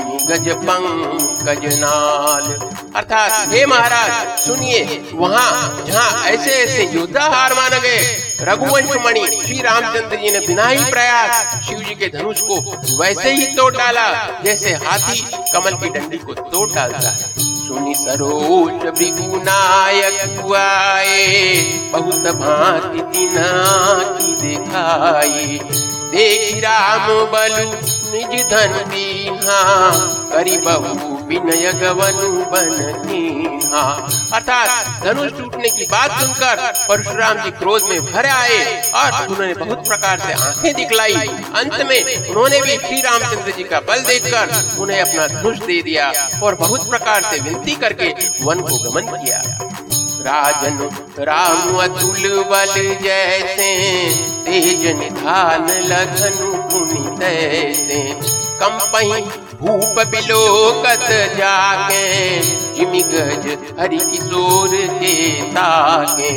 गज 0.00 0.48
पंकज 0.48 1.78
नाल। 1.78 2.68
अर्थात, 2.96 3.54
हे 3.54 3.66
महाराज, 3.66 4.38
सुनिए, 4.38 5.10
वहाँ, 5.14 5.84
जहाँ 5.86 6.24
ऐसे 6.24 6.50
ऐसे 6.50 6.98
योद्धा 6.98 7.20
हार 7.20 7.54
मान 7.54 7.70
गए 7.70 8.24
रघुवंश 8.40 8.96
मणि 9.06 9.26
श्री 9.26 9.60
रामचंद्र 9.62 10.16
जी 10.16 10.30
ने 10.30 10.40
बिना 10.46 10.66
ही 10.68 10.90
प्रयास 10.90 11.64
शिव 11.68 11.78
जी 11.78 11.94
के 11.94 12.06
धनुष 12.18 12.40
को 12.40 12.60
वैसे 13.00 13.32
ही 13.32 13.46
तोड़ 13.46 13.74
डाला, 13.74 14.40
जैसे 14.44 14.70
हाथी 14.70 15.20
कमल 15.52 15.72
की 15.72 15.88
डंडी 15.88 16.18
को 16.18 16.34
तोड़ 16.34 16.70
डालता 16.70 17.10
है। 17.10 17.48
सुनि 17.68 17.94
सरोज 17.94 18.72
भृगु 18.72 19.36
नायक 19.36 20.54
आए 20.56 21.62
बहुत 21.92 22.34
भांति 22.36 23.18
तिना 23.18 23.48
की 24.18 24.36
दिखाई 24.42 25.60
देख 26.10 26.64
राम 26.64 27.08
बलु 27.08 27.97
निज 28.10 28.42
धन 28.50 28.72
दीहा 28.90 29.60
करी 30.32 30.56
बहु 30.58 31.16
विनय 31.28 31.72
गवनु 31.72 32.30
बन 32.52 32.70
अर्थात 34.34 35.04
धनुष 35.04 35.32
टूटने 35.38 35.68
की 35.68 35.84
बात 35.84 36.10
सुनकर 36.20 36.60
परशुराम 36.88 37.42
जी 37.44 37.50
क्रोध 37.50 37.82
में 37.90 38.00
भर 38.04 38.26
आए 38.26 38.58
और 38.94 39.26
उन्होंने 39.28 39.54
बहुत 39.54 39.86
प्रकार 39.88 40.20
से 40.20 40.32
आँखें 40.32 40.74
दिखलाई। 40.74 41.14
अंत 41.14 41.74
में 41.88 42.28
उन्होंने 42.28 42.60
भी 42.60 42.76
श्री 42.76 43.00
रामचंद्र 43.00 43.52
जी 43.56 43.64
का 43.64 43.80
बल 43.80 44.02
देखकर 44.02 44.76
उन्हें 44.80 45.00
अपना 45.00 45.26
धनुष 45.26 45.58
दे 45.58 45.80
दिया 45.82 46.12
और 46.42 46.54
बहुत 46.54 46.88
प्रकार 46.90 47.30
से 47.32 47.40
विनती 47.40 47.74
करके 47.76 48.12
वन 48.44 48.60
को 48.60 48.90
गमन 48.90 49.16
किया। 49.16 49.42
राजन 50.20 50.78
राम 51.18 51.76
अतुल 51.78 52.44
बल 52.50 52.72
जैसे, 53.02 53.68
तेज 54.44 54.86
निधान 54.96 55.66
लखन 55.82 56.38
पुनि 56.70 57.16
तैसे। 57.16 58.02
कंपही 58.60 59.20
भूप 59.58 59.98
बिलोकत 60.06 61.06
जाके, 61.36 62.02
जिमि 62.74 63.02
गज 63.02 63.46
हरि 63.80 63.98
किशोर 63.98 64.76
के 65.00 65.14
ताके। 65.50 66.30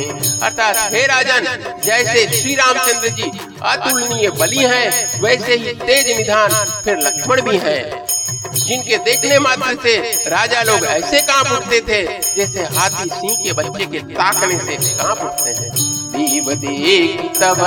अर्थात 0.46 0.92
हे 0.94 1.06
राजन, 1.06 1.44
जैसे 1.84 2.26
श्री 2.32 2.54
रामचंद्र 2.54 3.08
जी 3.08 3.30
अतुलनीय 3.62 4.30
बलि 4.30 4.64
हैं, 4.64 5.20
वैसे 5.22 5.56
ही 5.56 5.72
तेज 5.84 6.16
निधान 6.16 6.64
फिर 6.84 6.98
लक्ष्मण 6.98 7.40
भी 7.40 7.58
हैं। 7.58 8.06
जिनके 8.54 8.98
देखने 9.04 9.38
मात्र 9.38 9.76
से 9.82 9.96
राजा 10.28 10.62
लोग 10.62 10.84
ऐसे 10.86 11.20
काँप 11.22 11.46
उठते 11.52 11.80
थे 11.80 12.02
जैसे 12.36 12.62
हाथी 12.76 13.10
सिंह 13.10 13.36
के 13.44 13.52
बच्चे 13.52 13.86
के 13.86 13.98
ताकने 14.14 14.58
से 14.58 14.76
काँप 14.96 15.22
उठते 15.22 15.52
हैं। 15.52 15.70
दीव 16.12 16.54
देख 16.54 17.38
तब 17.38 17.58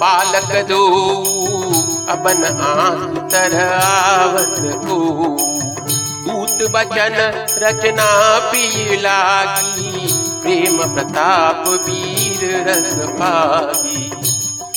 बालक 0.00 0.66
दो, 0.68 0.86
अपन 2.08 2.44
आवत 2.44 4.58
को। 4.84 4.98
दूत 6.24 6.70
बचन 6.70 7.14
रचना 7.58 8.38
पी 8.50 8.96
लागी, 8.96 10.06
प्रेम 10.42 10.76
प्रताप 10.94 11.68
वीर 11.84 12.40
रस 12.68 12.94
पागी। 13.20 14.10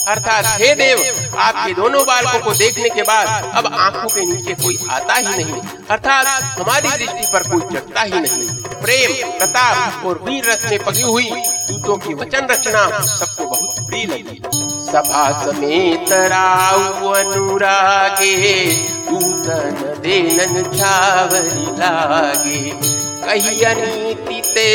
अर्थात, 0.07 0.61
हे 0.61 0.75
देव, 0.75 1.29
आपके 1.37 1.73
दोनों 1.73 2.05
बालकों 2.05 2.39
को 2.39 2.53
देखने 2.53 2.89
के 2.89 3.01
बाद 3.01 3.51
अब 3.55 3.73
आँखों 3.73 4.09
के 4.09 4.21
नीचे 4.21 4.53
कोई 4.53 4.77
आता 4.89 5.13
ही 5.13 5.23
नहीं। 5.23 5.61
अर्थात, 5.89 6.43
हमारी 6.43 6.89
दृष्टि 6.89 7.29
पर 7.33 7.43
कोई 7.43 7.75
चढ़ता 7.75 8.01
ही 8.01 8.19
नहीं। 8.19 8.57
प्रेम, 8.81 9.37
प्रताप 9.37 10.05
और 10.05 10.19
वीर 10.23 10.51
रस 10.51 10.65
में 10.65 10.83
पगी 10.83 11.01
हुई 11.01 11.31
दूतों 11.71 11.97
की 11.97 12.13
वचन 12.13 12.47
रचना 12.51 12.99
सबको 12.99 13.45
बहुत 13.45 13.87
प्रिय 13.87 14.05
लगी। 14.05 14.43
सभा 14.91 15.45
समेत 15.45 16.11
अनुरागे 16.11 18.75
दूतन 18.75 19.97
देनन 20.01 20.63
छावरी 20.63 21.65
लागे। 21.65 22.97
कहिया 23.27 23.73
नीति 23.77 24.41
ते 24.53 24.67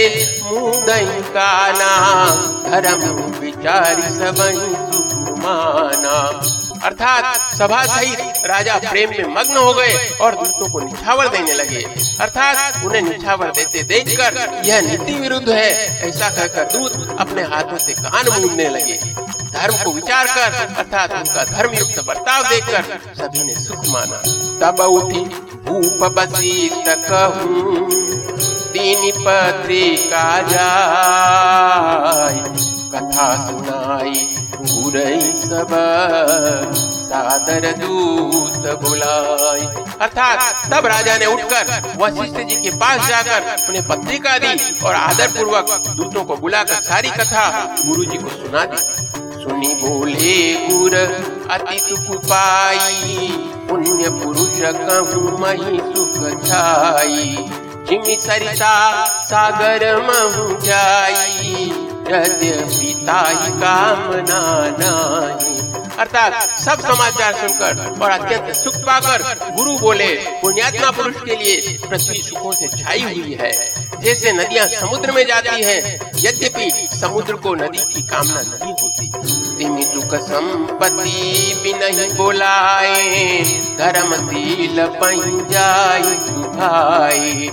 मुदई 0.45 1.21
काना 1.37 1.93
धर्म 2.65 3.05
विचारी 3.41 4.09
सबई 4.17 4.59
माना 5.45 6.19
अर्थात 6.85 7.25
सभा 7.55 7.83
सहित 7.87 8.47
राजा 8.47 8.77
प्रेम 8.81 9.11
में 9.11 9.27
मग्न 9.35 9.57
हो 9.57 9.73
गए 9.75 9.93
और 10.21 10.35
दूतों 10.35 10.69
को 10.71 10.81
निछावर 10.81 11.29
देने 11.29 11.53
लगे। 11.53 11.83
अर्थात 12.21 12.85
उन्हें 12.85 13.03
निछावर 13.03 13.51
देते 13.51 13.83
देखकर 13.85 14.33
यह 14.67 14.81
नीति 14.81 15.15
विरुद्ध 15.15 15.49
है, 15.49 15.71
ऐसा 16.09 16.29
कहकर 16.31 16.65
दूत 16.73 16.93
अपने 17.21 17.43
हाथों 17.45 17.79
से 17.79 17.93
कान 17.95 18.25
मूंदने 18.31 18.69
लगे। 18.69 18.97
धर्म 19.53 19.77
को 19.85 19.91
विचार 19.93 20.27
कर, 20.27 20.51
अर्थात 20.77 21.13
उनका 21.13 21.45
धर्म 21.47 21.73
युक्त 21.75 21.97
बर्ताव 22.07 22.41
देखकर 22.45 22.83
सभी 23.17 23.43
ने 23.45 23.55
सुख 23.61 23.81
माना। 23.89 24.19
तब 24.61 24.81
उठी 24.83 25.25
भूप 25.65 26.01
बसी 26.17 26.69
तक 26.87 27.07
तीन 28.73 29.01
पत्रिका 29.19 30.27
जाय 30.49 32.37
कथा 32.95 33.27
सुनाई, 33.47 34.15
बुरई 34.57 35.21
सब, 35.21 35.71
सादर 37.03 37.67
दूत 37.73 38.67
बुलाई। 38.83 39.67
अर्थात 40.01 40.39
तब 40.73 40.87
राजा 40.87 41.17
ने 41.19 41.27
उठकर 41.27 41.97
वशिष्ठ 41.97 42.37
जी 42.41 42.57
के 42.63 42.71
पास 42.77 43.09
जाकर 43.09 43.69
उन्हें 43.69 43.87
पत्रिका 43.89 44.37
दी 44.39 44.81
और 44.85 44.95
आदर 44.95 45.29
पूर्वक 45.29 45.93
दूतों 45.97 46.25
को 46.25 46.37
बुलाकर 46.37 46.83
सारी 46.83 47.11
कथा 47.11 47.45
गुरु 47.87 48.05
जी 48.05 48.19
को 48.19 48.29
सुना 48.29 48.65
दी। 48.65 48.77
सुनी 49.43 49.75
बोले, 49.75 50.37
गुर 50.69 50.95
अति 51.51 51.79
सुख 51.79 52.17
पाई 52.25 53.29
पुण्य 53.69 54.11
पुरुष 54.23 54.59
कहूँ, 54.61 55.39
मही 55.41 55.79
सुख 55.95 56.45
छाई। 56.45 57.72
जिमि 57.89 58.17
सरिता 58.21 58.75
सागर 59.25 59.85
महु 60.03 60.61
जाई 60.61 61.71
पिता 62.09 63.23
कामना 63.61 64.41
नाही 64.79 65.61
अर्थात 66.01 66.33
सब 66.61 66.81
समाचार 66.81 67.35
सुनकर 67.39 68.01
और 68.03 68.11
अत्यंत 68.11 68.53
सुख 68.57 68.77
पाकर 68.87 69.23
गुरु 69.57 69.79
बोले 69.79 70.09
पुण्यात्मा 70.43 70.91
पुरुष 70.91 71.17
के 71.25 71.37
लिए 71.37 71.79
पृथ्वी 71.89 72.23
सुखों 72.23 72.53
से 72.53 72.69
छाई 72.69 73.03
हुई 73.03 73.37
है। 73.41 73.53
जैसे 74.03 74.33
नदियाँ 74.33 74.67
समुद्र 74.69 75.13
में 75.13 75.25
जाती 75.27 75.63
हैं, 75.63 75.81
यद्यपि 76.19 76.89
समुद्र 76.97 77.35
को 77.37 77.55
नदी 77.55 77.85
की 77.93 78.03
कामना 78.03 78.43
नहीं 78.43 78.73
होती। 78.83 79.11
तिमि 79.59 79.83
सुख 79.85 80.15
संपत्ति 80.23 81.61
भी 81.63 81.73
नहीं 81.75 82.09
बोलाए 82.17 83.43
धर्मशील 83.79 84.83
बन 84.99 85.47
जाई 85.53 86.17
भाई। 86.53 87.51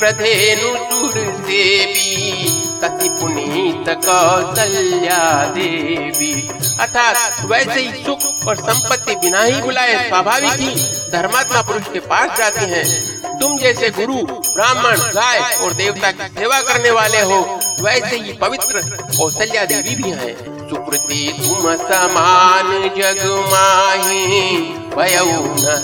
प्रधेनु 0.00 0.68
सुर 0.90 1.12
देवी 1.12 2.50
तति 2.82 3.08
पुनीत 3.08 3.88
कौशल्या 4.04 5.18
देवी। 5.54 6.32
अर्थात 6.80 7.44
वैसे 7.44 7.80
ही 7.80 8.04
सुख 8.04 8.46
और 8.48 8.56
संपत्ति 8.56 9.14
बिना 9.14 9.42
ही 9.42 9.60
बुलाए 9.62 10.08
स्वाभाविक 10.08 10.60
ही 10.60 10.74
धर्मात्मा 11.12 11.62
पुरुष 11.62 11.88
के 11.92 11.98
पास 11.98 12.38
जाते 12.38 12.66
हैं। 12.66 13.38
तुम 13.40 13.56
जैसे 13.58 13.90
गुरु, 13.90 14.16
ब्राह्मण, 14.24 14.96
गाय 15.14 15.56
और 15.56 15.72
देवता 15.72 16.10
की 16.10 16.28
सेवा 16.34 16.60
करने 16.62 16.90
वाले 16.90 17.20
हो, 17.22 17.60
वैसे 17.80 18.16
ही 18.16 18.32
पवित्र 18.32 18.80
कौशल्या 19.18 19.64
देवी 19.64 19.94
भी 19.94 20.10
हैं। 20.10 20.61
सुकृति 20.72 21.32
तुम 21.38 21.74
समान 21.76 22.68
जग 22.96 23.18
माही 23.52 24.56
भयऊ 24.96 25.42
न 25.54 25.74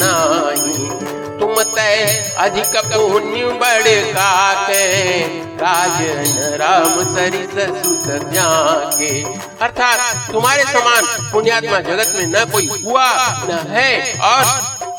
नाही। 0.00 0.88
तुम 1.38 1.62
तय 1.62 2.32
अधिक 2.38 2.76
पुण्य 2.86 3.44
बड़ 3.44 3.82
के 4.70 5.20
राजन 5.56 6.56
राम 6.56 7.14
सरिस 7.14 7.54
सुत 7.82 8.04
के 8.98 9.22
अर्थात 9.64 10.32
तुम्हारे 10.32 10.64
समान 10.64 11.30
पुण्यात्मा 11.32 11.80
जगत 11.80 12.12
में 12.16 12.26
न 12.26 12.44
कोई 12.44 12.66
हुआ, 12.86 13.12
न 13.50 13.64
है 13.70 14.18
और 14.20 14.44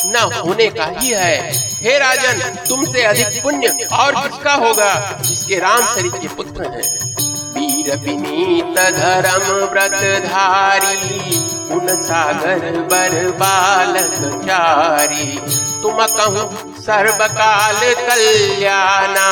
न 0.05 0.29
होने 0.45 0.69
का 0.69 0.85
ही 0.97 1.09
है। 1.09 1.51
हे 1.83 1.97
राजन, 1.99 2.55
तुमसे 2.69 3.03
अधिक 3.03 3.43
पुण्य 3.43 3.87
और 3.93 4.11
किसका 4.11 4.53
होगा, 4.53 5.19
जिसके 5.21 5.59
राम 5.59 5.85
शरीर 5.95 6.11
के 6.11 6.27
पुत्र 6.27 6.71
हैं? 6.71 7.07
वीर 7.47 7.95
विनीत 7.97 8.79
धर्म 8.95 9.45
व्रत 9.71 10.01
धारी 10.25 11.45
उन 11.71 11.87
सागर 12.03 12.79
बर 12.91 13.15
बालक 13.31 14.17
चारी। 14.45 15.39
तुम 15.81 15.97
कहूँ 16.07 16.75
सर्वकाल 16.81 17.79
कल्याणा, 17.99 19.25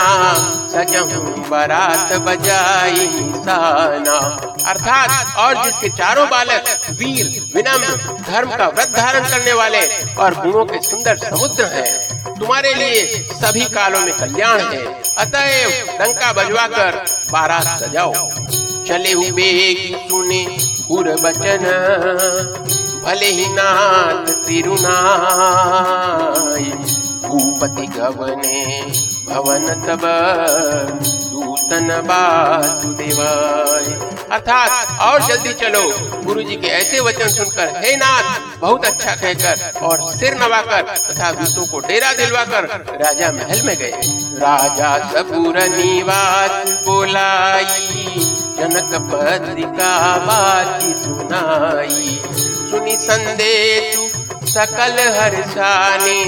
सजहूँ 0.69 1.49
बरात 1.49 2.13
बजाई 2.21 3.07
साना। 3.37 4.17
अर्थात 4.67 5.37
और 5.37 5.63
जिसके 5.63 5.89
चारों 5.89 6.27
बालक 6.29 6.89
वीर, 6.91 7.25
विनम्र, 7.55 7.95
धर्म 8.21 8.55
का 8.57 8.67
व्रत 8.67 8.91
धारण 8.97 9.29
करने 9.29 9.53
वाले 9.53 9.85
और 10.15 10.35
गुणों 10.35 10.65
के 10.65 10.81
सुंदर 10.81 11.17
समुद्र 11.19 11.65
हैं। 11.65 12.04
तुम्हारे 12.29 12.73
लिए 12.73 13.01
सभी 13.33 13.65
कालों 13.65 14.01
में 14.01 14.13
कल्याण 14.17 14.59
है। 14.61 14.81
अतएव 15.17 15.69
डंका 15.99 16.29
बजवा 16.33 16.65
कर 16.67 16.93
बारात 17.31 17.67
सजाओ। 17.79 18.13
चले 18.87 19.11
हुए 19.11 19.49
सुने 20.09 20.43
गुर 20.87 21.07
बचन 21.21 21.63
भले 23.05 23.29
ही 23.31 23.47
नाथ 23.49 24.25
तिरुनाई 24.47 24.85
भूपति 27.23 27.85
गवने 27.87 28.59
भवन 29.29 29.65
तब 29.87 30.03
दूतन 31.31 31.87
वासुदेवाय। 32.07 33.87
अर्थात 34.31 34.99
और 35.01 35.27
जल्दी 35.27 35.53
चलो। 35.53 35.81
गुरु 36.23 36.43
जी 36.43 36.55
के 36.55 36.67
ऐसे 36.67 36.99
वचन 36.99 37.27
सुनकर, 37.27 37.67
हे 37.77 37.95
नाथ, 37.95 38.23
बहुत 38.59 38.85
अच्छा 38.85 39.15
कहकर 39.15 39.79
और 39.79 39.95
सिर 40.13 40.33
नवाकर 40.35 40.81
तथा 41.01 41.31
दूसरों 41.31 41.65
को 41.65 41.79
डेरा 41.79 42.11
दिलवाकर 42.13 42.63
राजा 43.01 43.31
महल 43.31 43.61
में 43.61 43.75
गए। 43.77 43.91
राजा 44.37 44.91
सबूर 45.11 45.59
निवास 45.69 46.69
बोलाई, 46.85 48.15
जनक 48.57 48.91
का 49.79 49.91
बात 50.19 50.81
सुनाई। 50.97 52.19
सुनी 52.69 52.95
संदेश 52.99 53.84
सकल 54.55 54.99
हर्षानी 55.13 56.19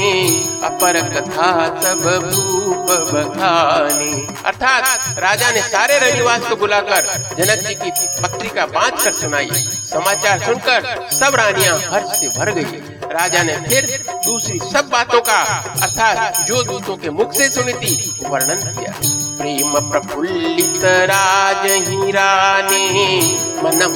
अपर 0.63 0.97
कथा 1.09 1.51
सब 1.81 2.01
भूप 2.23 2.89
बखानी 3.11 4.11
अर्थात 4.45 5.19
राजा 5.19 5.51
ने 5.51 5.61
सारे 5.61 5.99
रविवास 5.99 6.47
को 6.49 6.55
बुलाकर 6.55 7.05
जनक 7.37 7.67
जी 7.67 7.75
की 7.75 7.91
पत्रिका 8.23 8.65
बाँध 8.65 8.99
कर 9.03 9.11
सुनाई। 9.11 9.49
समाचार 9.87 10.39
सुनकर 10.39 11.07
सब 11.11 11.35
रानियाँ 11.35 11.77
हर्ष 11.79 12.19
से 12.19 12.27
भर 12.29 12.51
गई। 12.51 12.81
राजा 13.13 13.43
ने 13.43 13.55
फिर 13.57 13.87
दूसरी 14.25 14.59
सब 14.73 14.89
बातों 14.89 15.21
का, 15.21 15.41
अर्थात 15.81 16.45
जो 16.47 16.63
दूतों 16.63 16.97
के 16.97 17.09
मुख 17.09 17.33
से 17.33 17.49
सुनी 17.49 17.73
थी, 17.73 17.95
वर्णन 18.23 18.61
किया। 18.69 18.93
प्रेम 19.37 19.79
प्रफुल्लित 19.91 20.85
राज 21.11 21.65
ही 21.87 22.11
रानी 22.11 23.37
मन 23.63 23.87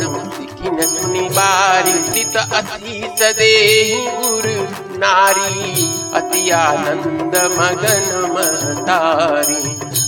सिखिन 0.62 0.82
सुनी 0.82 1.22
बारी 1.30 1.94
सदे 3.18 3.54
गुरु 4.16 4.54
नारी, 4.98 5.86
अति 6.14 6.50
आनंद 6.50 7.36
मगन 7.52 8.06
महतारी। 8.32 9.56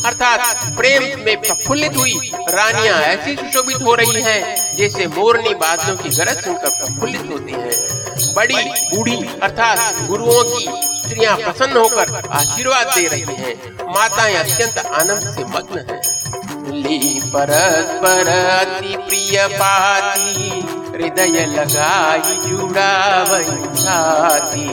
अर्थात 0.06 0.42
प्रेम 0.78 1.04
में 1.26 1.42
प्रफुल्लित 1.42 1.98
हुई 1.98 2.32
रानियाँ 2.50 3.00
ऐसी 3.02 3.36
सुशोभित 3.36 3.82
हो 3.82 3.96
रही 3.96 4.22
हैं, 4.22 4.42
जैसे 4.78 5.08
मोरनी 5.08 5.54
बादलों 5.56 5.96
की 5.98 6.10
गरज 6.10 6.44
सुनकर 6.44 6.70
प्रफुल्लित 6.70 7.30
होती 7.32 7.54
हैं। 7.54 8.34
बड़ी 8.36 8.64
बूढ़ी, 8.96 9.18
अर्थात 9.44 10.08
गुरुओं 10.08 10.44
की 10.44 10.66
स्त्रियाँ 11.00 11.38
प्रसन्न 11.38 11.78
होकर 11.78 12.22
आशीर्वाद 12.32 12.96
दे 12.96 13.08
रही 13.08 13.36
हैं। 13.38 13.56
माताएँ 13.90 14.36
अत्यंत 14.36 14.78
आनंद 14.78 15.36
से 15.36 15.44
मग्न 15.58 15.86
हैं। 15.90 16.23
ली 16.68 17.22
परस्पर 17.26 18.28
अति 18.28 18.96
प्रिय 18.98 19.48
पाती, 19.54 20.50
हृदय 20.94 21.46
लगाई 21.46 22.36
जुड़ा 22.48 23.24
वही 23.24 23.58
छाती। 23.76 24.68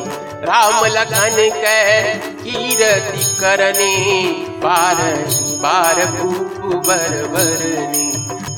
राम 0.45 0.85
लखन 0.87 1.37
कह, 1.55 2.15
कीरति 2.43 3.25
करने 3.41 3.95
बार 4.61 4.97
बार 5.63 6.05
भूप 6.07 6.87
बर 6.87 7.27
बरनी। 7.27 8.09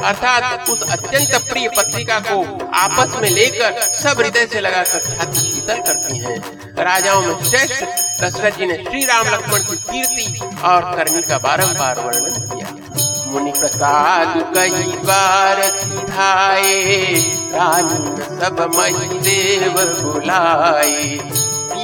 अर्थात 0.04 0.68
उस 0.70 0.82
अत्यंत 0.82 1.34
प्रिय 1.48 1.68
पत्रिका 1.68 2.18
को 2.20 2.42
आपस 2.74 3.20
में 3.22 3.30
लेकर 3.30 3.80
सब 4.02 4.20
हृदय 4.20 4.46
से 4.46 4.60
लगाकर 4.60 5.00
छाती 5.00 5.40
शीतल 5.40 5.80
करती 5.80 6.18
हैं। 6.18 6.36
राजाओं 6.84 7.22
में 7.22 7.42
श्रेष्ठ 7.44 7.84
दशरथ 8.22 8.58
जी 8.58 8.66
ने 8.66 8.76
श्री 8.76 9.04
राम 9.04 9.26
लक्ष्मण 9.26 9.60
की 9.60 9.76
कीर्ति 9.76 10.56
और 10.64 10.94
करनी 10.96 11.22
का 11.22 11.38
बारंबार 11.38 12.00
वर्णन 12.00 12.40
किया। 12.48 12.68
मुनि 13.32 13.52
प्रसाद 13.52 14.34
कई 14.54 14.96
बार 15.04 15.62
सिधाए 15.62 17.12
रानी 17.52 18.22
सब 18.40 18.60
मही 18.76 19.18
देव 19.20 19.76
बुलाए। 20.00 21.20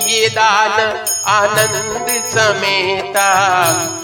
ये 0.09 0.29
दान 0.29 0.81
आनंद 1.27 2.09
समेता, 2.27 3.27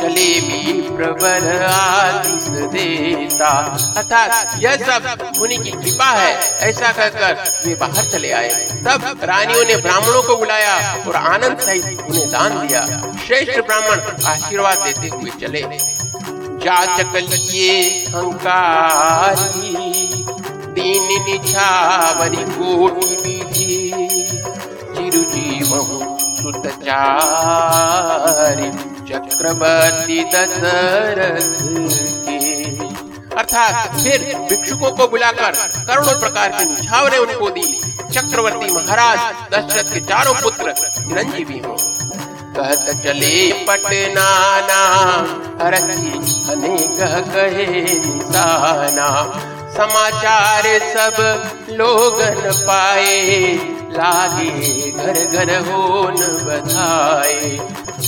चले 0.00 0.28
भी 0.40 0.72
प्रबर 0.88 1.62
आदिश 1.64 2.44
देता। 2.72 3.48
अर्थात 3.96 4.58
यह 4.58 4.76
सब 4.78 5.32
मुनि 5.38 5.56
की 5.58 5.70
कृपा 5.70 6.10
है, 6.10 6.34
ऐसा 6.60 6.92
कहकर 6.92 7.32
वे 7.66 7.74
बाहर 7.74 8.10
चले 8.10 8.32
आए। 8.32 8.48
तब 8.86 9.20
रानियों 9.22 9.64
ने 9.64 9.76
ब्राह्मणों 9.78 10.22
को 10.22 10.36
बुलाया 10.36 10.76
और 11.06 11.16
आनंद 11.16 11.58
सहित 11.58 12.06
उन्हें 12.08 12.28
दान 12.28 12.66
दिया। 12.66 12.82
श्रेष्ठ 13.26 13.60
ब्राह्मण 13.60 14.26
आशीर्वाद 14.26 14.78
देते 14.78 15.08
हुए 15.08 15.30
चले। 15.40 15.62
जाचक 16.62 17.12
लिए 17.30 17.72
हंकारी 18.08 19.72
दीन 20.74 21.08
निछावरी 21.24 22.44
कोटि 22.52 23.14
विधि 23.16 23.76
चिरुजीवहु 24.96 25.98
सुतचारी, 26.36 27.50
चक्रवर्ती 29.08 30.18
दशरथ 30.24 31.54
के 32.26 32.38
अर्थात 33.38 33.74
फिर 33.96 34.18
भिक्षुकों 34.50 34.90
को 34.90 35.04
बुलाकर 35.08 35.52
करोड़ों 35.86 36.16
प्रकार 36.20 36.48
की 36.50 36.64
निछावरें 36.64 37.18
उनको 37.18 37.50
दी। 37.50 37.66
चक्रवर्ती 38.12 38.72
महाराज 38.74 39.18
दशरथ 39.54 39.92
के 39.94 40.00
चारों 40.00 40.34
पुत्र 40.42 40.72
चिरंजीवी 40.72 41.58
हों। 41.58 41.76
कहत 42.56 42.86
चले, 43.04 43.36
पटनाना 43.66 44.80
हरती 45.62 46.12
अनेक 46.52 46.98
कहे 47.28 47.66
निशाना। 47.82 49.08
समाचार 49.74 50.66
सब 50.88 51.16
लोगन 51.70 52.50
पाए, 52.66 53.54
लागे 53.90 54.90
घर 54.90 55.24
घर 55.26 55.54
हो 55.68 56.08
न 56.10 56.28
बधाए। 56.44 57.58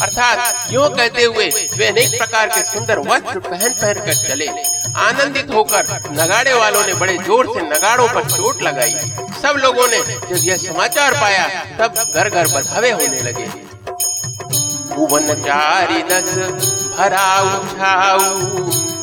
अर्थात 0.02 0.72
यूँ 0.72 0.88
कहते 0.90 1.24
हुए 1.24 1.48
वे 1.76 1.86
अनेक 1.86 2.16
प्रकार 2.18 2.48
के 2.48 2.62
सुंदर 2.62 2.98
वस्त्र 3.08 3.38
पहन 3.40 3.72
पहन 3.72 4.06
कर 4.06 4.14
चले। 4.28 4.48
आनंदित 4.98 5.50
होकर 5.50 6.00
नगाड़े 6.12 6.54
वालों 6.54 6.86
ने 6.86 6.94
बड़े 6.94 7.16
ज़ोर 7.18 7.46
से 7.48 7.62
नगाड़ों 7.64 8.08
पर 8.08 8.30
चोट 8.30 8.62
लगाई। 8.62 8.94
सब 9.42 9.56
लोगों 9.58 9.88
ने 9.88 9.98
जब 9.98 10.44
यह 10.44 10.56
समाचार 10.58 11.14
पाया, 11.14 11.46
तब 11.78 12.04
घर 12.14 12.28
घर 12.28 12.46
बधावे 12.46 12.90
होने 12.90 13.20
लगे। 13.22 13.65
भुवन 14.96 15.34
चारि 15.42 16.02
दस 16.10 16.30
भरा 16.98 17.28
उठाऊ 17.46 18.28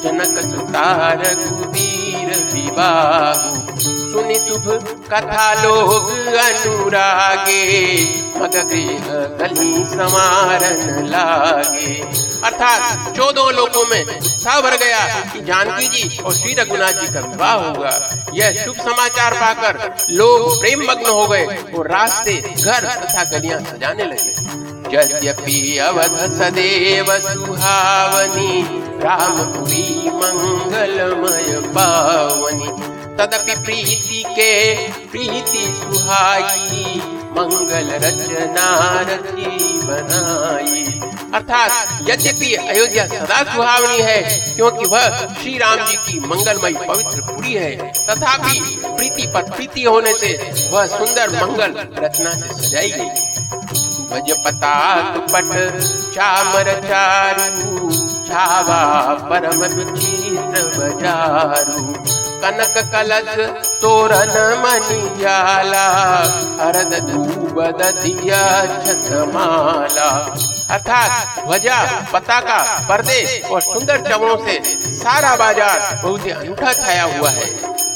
जनक 0.04 0.40
सुतार 0.44 1.24
कुबीर 1.36 2.32
बाहु 2.78 3.62
सुनि 4.12 4.36
शुभ 4.40 4.66
कथा 5.12 5.48
लोग 5.64 6.10
अनुरागे 6.40 7.64
मग 8.38 8.56
गृह 8.70 9.08
कली 9.40 9.86
समारन 9.86 11.06
लागे। 11.08 11.94
अर्थात 12.46 13.16
चौदह 13.16 13.50
लोगों 13.58 13.86
में 13.90 14.04
उत्साह 14.04 14.60
भर 14.62 14.78
गया 14.78 15.00
कि 15.32 15.42
जानकी 15.46 15.88
जी 15.88 16.18
और 16.20 16.34
श्री 16.34 16.54
रघुनाथ 16.54 17.02
जी 17.02 17.14
का 17.14 17.20
विवाह 17.22 17.54
होगा, 17.68 17.94
यह 18.34 18.64
शुभ 18.64 18.82
समाचार 18.82 19.34
पाकर 19.36 19.74
लोग 20.12 20.60
प्रेम 20.60 20.84
मग्न 20.90 21.10
हो 21.12 21.28
गए 21.28 21.46
और 21.78 21.92
रास्ते 21.92 22.38
घर 22.42 22.90
तथा 22.96 23.24
गलियाँ 23.32 23.60
सजाने 23.64 24.06
लगे। 24.06 24.73
यद्यपि 24.92 25.78
अवध 25.80 26.18
सदैव 26.32 27.10
सुहावनी 27.20 28.62
रामपुरी 29.04 30.10
मंगलमय 30.14 31.62
पावनी 31.76 32.70
तदपि 33.18 33.56
प्रीति 33.64 34.24
के 34.30 34.54
प्रीति 35.08 35.66
सुहाई 35.80 37.02
मंगल 37.38 37.90
रचना 38.04 38.70
रची 39.10 39.82
बनाई 39.82 40.82
अर्थात 41.36 42.10
यद्यपि 42.10 42.54
अयोध्या 42.54 43.06
सदा 43.08 43.42
सुहावनी 43.44 44.02
है, 44.02 44.22
क्योंकि 44.56 44.86
वह 44.86 45.18
श्री 45.34 45.58
राम 45.58 45.80
जी 45.88 45.96
की 45.98 46.20
मंगलमय 46.20 46.74
पवित्र 46.88 47.22
पुरी 47.22 47.54
है, 47.54 47.76
तथापि 48.10 48.60
प्रीति 48.86 49.28
पर 49.34 49.52
प्रीति 49.52 49.84
होने 49.84 50.14
से 50.14 50.34
वह 50.72 50.86
सुंदर 50.88 51.30
मंगल 51.42 51.74
रचना 52.04 52.34
से 52.34 52.54
सजाई 52.60 52.92
गई। 52.92 53.33
भज 54.14 54.32
पताक 54.46 55.16
पट 55.32 55.52
चामर 56.16 56.68
चारू, 56.82 57.90
छावा 58.28 58.82
परम 59.30 59.64
विचित्र 59.66 60.64
बजारू। 60.76 61.94
कनक 62.44 62.78
कलश 62.94 63.38
तोरण 63.82 64.32
मणि 64.62 65.00
जाला 65.20 65.86
हरद 66.60 66.94
दूब 67.04 67.62
दधिया 67.80 68.42
छतमाला। 68.78 70.10
अर्थात 70.70 71.40
ध्वजा, 71.40 71.78
पताका, 72.14 72.60
पर्दे 72.90 73.22
और 73.52 73.62
सुंदर 73.62 74.02
चमड़ों 74.10 74.38
से 74.46 74.60
सारा 74.94 75.36
बाज़ार 75.36 76.00
बहुत 76.04 76.26
ही 76.26 76.32
अनूठा 76.32 76.74
छाया 76.74 77.04
हुआ 77.18 77.30
है। 77.30 77.48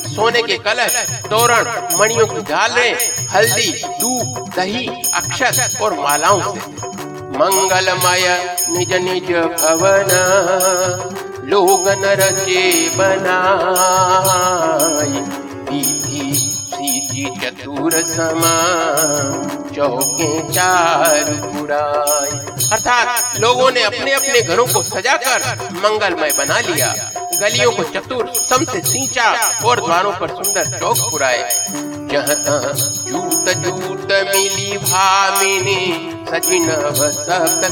सोने 0.08 0.42
के 0.42 0.58
कलश, 0.60 0.96
तोरण, 1.30 1.66
मणियों 2.00 2.28
की 2.28 2.42
झालरें 2.44 3.17
हल्दी, 3.34 3.72
दूध, 4.02 4.28
दही, 4.56 4.88
अक्षत 5.14 5.82
और 5.82 5.94
मालाओं 6.00 6.42
से। 6.42 6.60
मंगलमय 7.38 8.26
निज 8.70 8.94
निज 9.04 9.30
भवन 9.32 10.10
लोग 11.50 11.88
नर 11.88 12.22
के 12.40 12.64
बनाई 12.98 13.16
सीधी 16.88 17.26
चतुर 17.40 17.94
समा, 18.06 18.52
चौके 19.76 20.28
चार 20.54 21.24
पुराई 21.46 22.30
अर्थात 22.72 23.40
लोगों 23.40 23.70
ने 23.72 23.82
अपने 23.84 24.12
अपने 24.14 24.42
घरों 24.42 24.66
को 24.68 24.84
सजाकर 24.84 25.44
मंगलमय 25.74 26.32
बना 26.38 26.60
लिया। 26.60 26.94
गलियों 27.42 27.72
को 27.72 27.84
चतुर 27.84 28.32
सम 28.36 28.64
से 28.64 28.82
सींचा 28.82 29.28
और 29.66 29.82
द्वारों 29.82 30.12
पर 30.12 30.36
सुंदर 30.36 30.80
चौक 30.80 30.98
पुराए। 31.12 31.50
जहाँ 32.12 32.74
जूत 33.04 33.50
जूत 33.58 34.12
मिली 34.28 34.78
भामिनी, 34.78 35.84
सचिन 36.32 36.70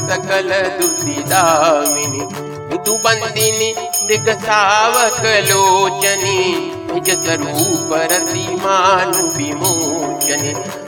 सकल 0.06 0.52
दुदिदामिनी 0.78 2.24
विदु 2.68 2.98
बंदिनी 3.04 3.74
मृग 4.04 4.36
सावक 4.38 5.22
लोचनी। 5.48 6.75
मानु 8.62 9.28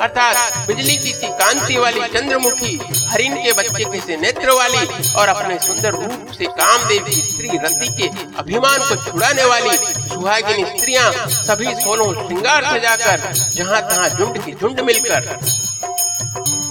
अर्थात 0.00 0.66
बिजली 0.68 0.96
की 0.96 1.12
सी 1.12 1.28
कांति 1.28 1.76
वाली 1.78 2.00
चंद्रमुखी, 2.00 2.78
हरिण 3.08 3.34
के 3.34 3.52
बच्चे 3.52 3.84
के 3.84 4.00
से 4.00 4.16
नेत्र 4.16 4.50
वाली 4.50 5.12
और 5.12 5.28
अपने 5.28 5.58
सुंदर 5.58 5.92
रूप 5.92 6.32
से 6.38 6.46
कामदेव 6.46 7.04
की 7.04 7.12
स्त्री 7.12 7.48
रति 7.48 7.88
के 7.88 8.08
अभिमान 8.38 8.78
को 8.78 8.96
छुड़ाने 9.04 9.44
वाली 9.44 9.76
सुहागिनी 10.08 10.64
स्त्रियाँ 10.64 11.12
सभी 11.28 11.74
सोलों 11.74 12.12
श्रृंगार 12.14 12.64
सजाकर 12.64 13.32
जहाँ 13.54 13.80
तहाँ 13.82 14.08
झुंड 14.08 14.44
की 14.44 14.52
झुंड 14.52 14.80
मिलकर। 14.80 15.38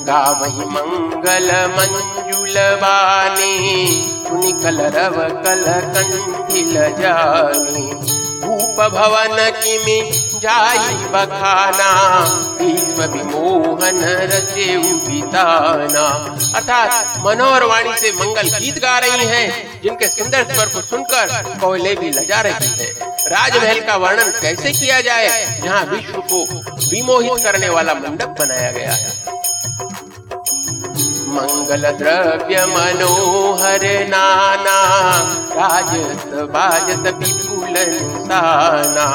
गावही 0.07 0.65
मंगल 0.65 1.51
मंजुल 1.77 2.55
बानी 2.57 3.55
सुनि 4.27 4.51
कलरव 4.63 5.17
कल 5.43 5.65
कंठिल 5.93 6.73
जानी। 6.73 8.16
भवन 8.77 9.37
किमि 9.57 9.99
जाई 10.43 10.93
बखाना 11.13 11.89
भीष्म 12.59 13.05
विमोहन 13.13 14.03
रचे 14.31 14.77
बिताना 15.07 16.05
अर्थात 16.57 17.17
मनोहर 17.19 17.63
वाणी 17.63 17.97
से 17.97 18.11
मंगल 18.11 18.49
गीत 18.49 18.79
गा 18.79 18.97
रही 18.99 19.25
हैं, 19.25 19.81
जिनके 19.81 20.07
सुंदर 20.07 20.43
स्वर 20.53 20.65
को 20.65 20.81
सुनकर 20.81 21.57
कोयले 21.61 21.95
भी 21.95 22.09
लजा 22.09 22.41
रही 22.41 22.69
है। 22.79 22.91
राजमहल 23.27 23.79
का 23.79 23.95
वर्णन 23.95 24.31
कैसे 24.41 24.71
किया 24.71 25.01
जाए, 25.01 25.61
जहाँ 25.63 25.83
विश्व 25.85 26.19
को 26.31 26.43
विमोहित 26.91 27.43
करने 27.43 27.69
वाला 27.69 27.93
मंडप 27.93 28.35
बनाया 28.39 28.71
गया 28.71 28.91
है। 28.91 29.36
मंगल 31.35 31.89
द्रव्य 31.99 32.65
मनोहर 32.75 33.83
नाना 34.13 34.77
राजत 35.59 36.25
बाजत 36.55 37.07
विपुल 37.21 37.75
निशाना 37.91 39.07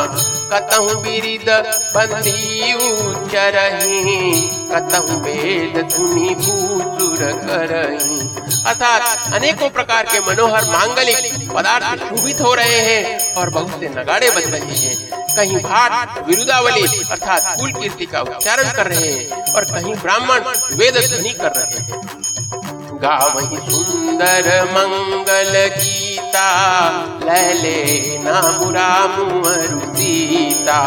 कतहु 0.53 0.95
बिरिद 1.05 1.49
बंदी 1.95 2.73
उच्चरही 2.87 4.31
कतहु 4.73 5.19
वेद 5.27 5.77
धुनि 5.95 6.35
भूसुर 6.45 7.23
करही 7.47 8.22
अर्थात 8.67 9.33
अनेकों 9.35 9.69
प्रकार 9.71 10.07
के 10.07 10.21
मनोहर 10.21 10.65
मांगलिक 10.65 11.49
पदार्थ 11.51 12.05
शोभित 12.05 12.41
हो 12.41 12.55
रहे 12.55 12.79
हैं 12.81 13.35
और 13.35 13.51
बहुत 13.51 13.81
से 13.81 13.89
नगाड़े 13.89 14.31
बज 14.31 14.47
रहे 14.47 14.77
हैं। 14.77 14.97
कहीं 15.37 15.57
भाट, 15.57 16.19
विरुदावली 16.29 16.87
अर्थात 17.11 17.57
कुल 17.61 17.73
कीर्ति 17.73 18.07
का 18.07 18.21
उच्चारण 18.21 18.73
कर 18.73 18.87
रहे 18.87 19.13
हैं 19.13 19.53
और 19.53 19.65
कहीं 19.65 19.95
ब्राह्मण, 19.95 20.41
वेद 20.73 20.99
ध्वनि 21.09 21.33
कर 21.33 21.53
रहे 21.57 21.83
हैं। 21.83 22.62
गावही 23.03 23.57
सुंदर 23.71 24.49
मंगल 24.65 25.55
गीता, 25.77 26.49
लैले 27.25 28.19
नाम 28.19 28.61
राम 28.75 29.17
सीता। 29.95 30.81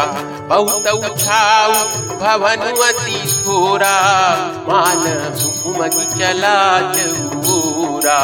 बहुत 0.48 0.86
उछाऊ 0.88 1.72
भवनुअति 2.20 3.20
थोरा 3.40 3.96
मान 4.68 5.04
हुमगी 5.64 6.06
चला 6.18 6.56
चूरा। 6.92 8.18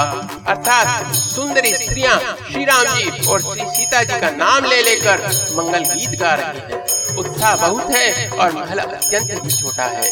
अर्थात 0.47 1.13
सुंदरी 1.15 1.75
स्त्रियाँ 1.75 2.19
श्री 2.53 2.65
राम 2.65 2.85
जी 2.97 3.27
और 3.27 3.41
श्री 3.43 3.67
सीता 3.71 4.03
जी 4.03 4.21
का 4.21 4.31
नाम 4.37 4.65
ले 4.65 4.83
लेकर 4.83 5.27
मंगल 5.57 5.85
गीत 5.95 6.19
गा 6.21 6.35
रही 6.35 6.73
हैं। 6.73 6.82
उत्साह 7.19 7.57
बहुत 7.57 7.91
है 7.91 8.29
और 8.31 8.53
महल 8.53 8.79
अत्यंत 8.79 9.31
ही 9.45 9.51
छोटा 9.51 9.85
है। 9.85 10.07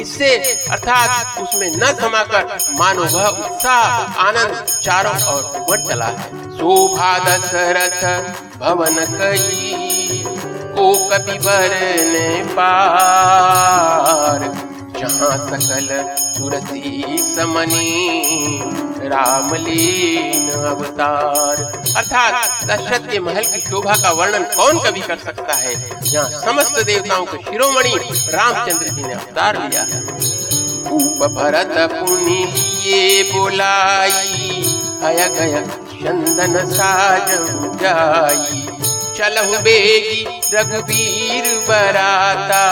इससे 0.00 0.28
अर्थात 0.70 1.40
उसमें 1.42 1.70
न 1.76 1.92
समाकर 1.94 2.42
मानो 2.72 3.04
वह 3.04 3.26
उत्साह, 3.26 4.20
आनंद 4.26 4.52
चारों 4.82 5.16
और 5.24 5.42
उमड़ 5.60 5.80
चला 5.88 6.06
है। 6.06 6.22
शोभा 6.58 7.12
दशरथ 7.18 8.02
भवन 8.58 8.96
कई 9.18 10.24
को 10.76 10.92
कभी 11.08 11.38
भरने 11.38 12.28
पार। 12.54 14.38
जहाँ 15.02 15.36
सकल 15.48 15.88
सुरसी 16.36 17.18
समनी 17.18 18.60
रामलीन 19.08 20.50
अवतार। 20.50 21.62
अर्थात 21.96 22.64
दशरथ 22.64 23.10
के 23.12 23.18
महल 23.18 23.44
की 23.44 23.60
शोभा 23.60 23.94
का 23.94 24.10
वर्णन 24.10 24.44
कौन 24.56 24.78
कभी 24.78 25.00
कर 25.00 25.16
सकता 25.16 25.54
है? 25.54 25.74
जहाँ 26.00 26.28
समस्त 26.30 26.78
देवताओं 26.86 27.24
के 27.24 27.38
शिरोमणि 27.38 27.94
रामचंद्र 28.28 28.88
जी 28.88 29.02
ने 29.02 29.12
अवतार 29.12 29.68
लिया 29.68 29.82
है। 29.82 30.00
भूप 30.84 31.26
भरत 31.32 31.74
पुनि 31.92 32.44
बुलाई, 33.34 34.62
हय 35.02 35.28
गय 35.28 35.60
चंदन 35.92 36.70
साज 36.70 37.28
जाई। 37.82 38.68
चलहु 39.16 39.58
बेगी 39.62 40.24
रघुबीर 40.54 41.46
बराता 41.68 42.62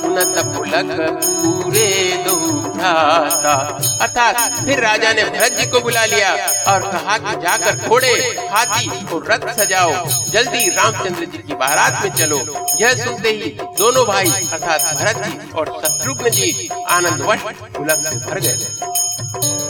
सुनत 0.00 0.34
पुलक 0.54 0.96
पूरे 1.20 1.90
दो 2.26 2.36
अर्थात 2.78 4.36
फिर 4.64 4.80
राजा 4.80 5.12
ने 5.12 5.22
भरत 5.24 5.52
जी 5.52 5.66
को 5.70 5.80
बुला 5.80 6.04
लिया 6.06 6.30
और 6.72 6.82
कहा 6.92 7.16
कि 7.18 7.34
जाकर 7.42 7.88
घोड़े 7.88 8.12
हाथी 8.52 9.06
और 9.14 9.26
रथ 9.30 9.48
सजाओ, 9.56 9.92
जल्दी 10.30 10.68
रामचंद्र 10.68 11.24
जी 11.24 11.38
की 11.38 11.54
बारात 11.54 12.00
में 12.04 12.10
चलो। 12.14 12.38
यह 12.80 12.94
सुनते 12.94 13.30
ही 13.30 13.50
दोनों 13.78 14.04
भाई, 14.06 14.30
अर्थात 14.52 14.94
भरत 14.94 15.24
जी 15.24 15.50
और 15.52 15.72
शत्रुघ्न 15.82 16.30
जी 16.30 16.68
आनंद 16.90 17.20
वश 17.28 17.42
पुलक 17.76 17.98
से 18.04 18.16
भर 18.26 18.40
गए। 18.40 18.56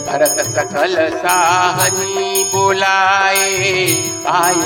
भरत 0.07 0.47
सकल 0.51 0.97
साहनी 1.19 2.45
बुलाए 2.55 3.85
आय 4.35 4.61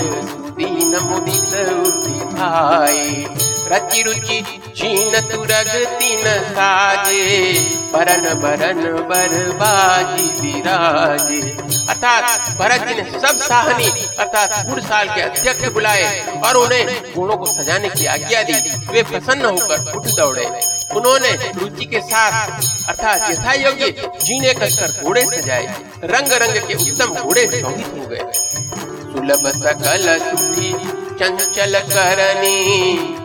दीन 0.59 0.97
मुदित 1.03 1.55
उठी 1.69 2.19
भाई। 2.35 3.27
रचि 3.73 4.03
रुचि 4.03 4.41
छीन 4.77 5.21
तुरग 5.21 5.71
तीन 5.99 6.25
साजे। 6.49 7.55
बरन 7.93 8.25
बरन 8.35 8.81
बरबाजी 9.09 10.25
विराजे। 10.41 11.41
अर्थात 11.88 12.51
भरत 12.59 12.87
जी 12.88 12.95
ने 12.95 13.21
सब 13.21 13.38
साहनी, 13.38 13.88
अर्थात 14.19 14.67
गुड़ 14.67 14.81
साल 14.81 15.09
के 15.09 15.21
अध्यक्ष 15.21 15.69
बुलाए 15.69 16.41
और 16.45 16.57
उन्हें 16.57 17.12
घोड़ों 17.15 17.37
को 17.37 17.47
सजाने 17.47 17.88
की 17.88 18.07
आज्ञा 18.07 18.43
दी। 18.43 18.55
वे 18.93 19.03
प्रसन्न 19.03 19.45
होकर 19.45 19.93
उठ 19.97 20.07
दौड़े। 20.07 20.45
उन्होंने 20.97 21.33
रुचि 21.57 21.85
के 21.85 22.01
साथ, 22.01 22.51
अर्थात 22.88 23.31
यथा 23.31 23.53
योग्य 23.53 23.91
जीने 24.25 24.55
कसकर 24.55 25.03
घोड़े 25.03 25.23
सजाए। 25.23 25.67
रंग 26.05 26.33
रंग 26.33 26.62
के 26.69 26.75
उत्तम 26.75 27.15
घोड़े 27.15 27.47
शोभित 27.61 27.87
हो 27.87 28.07
गए। 28.07 28.25
सुलभ 29.12 29.46
सकल 29.62 30.07
सुखी 30.18 30.72
चंचल 31.18 31.79
करनी 31.88 32.61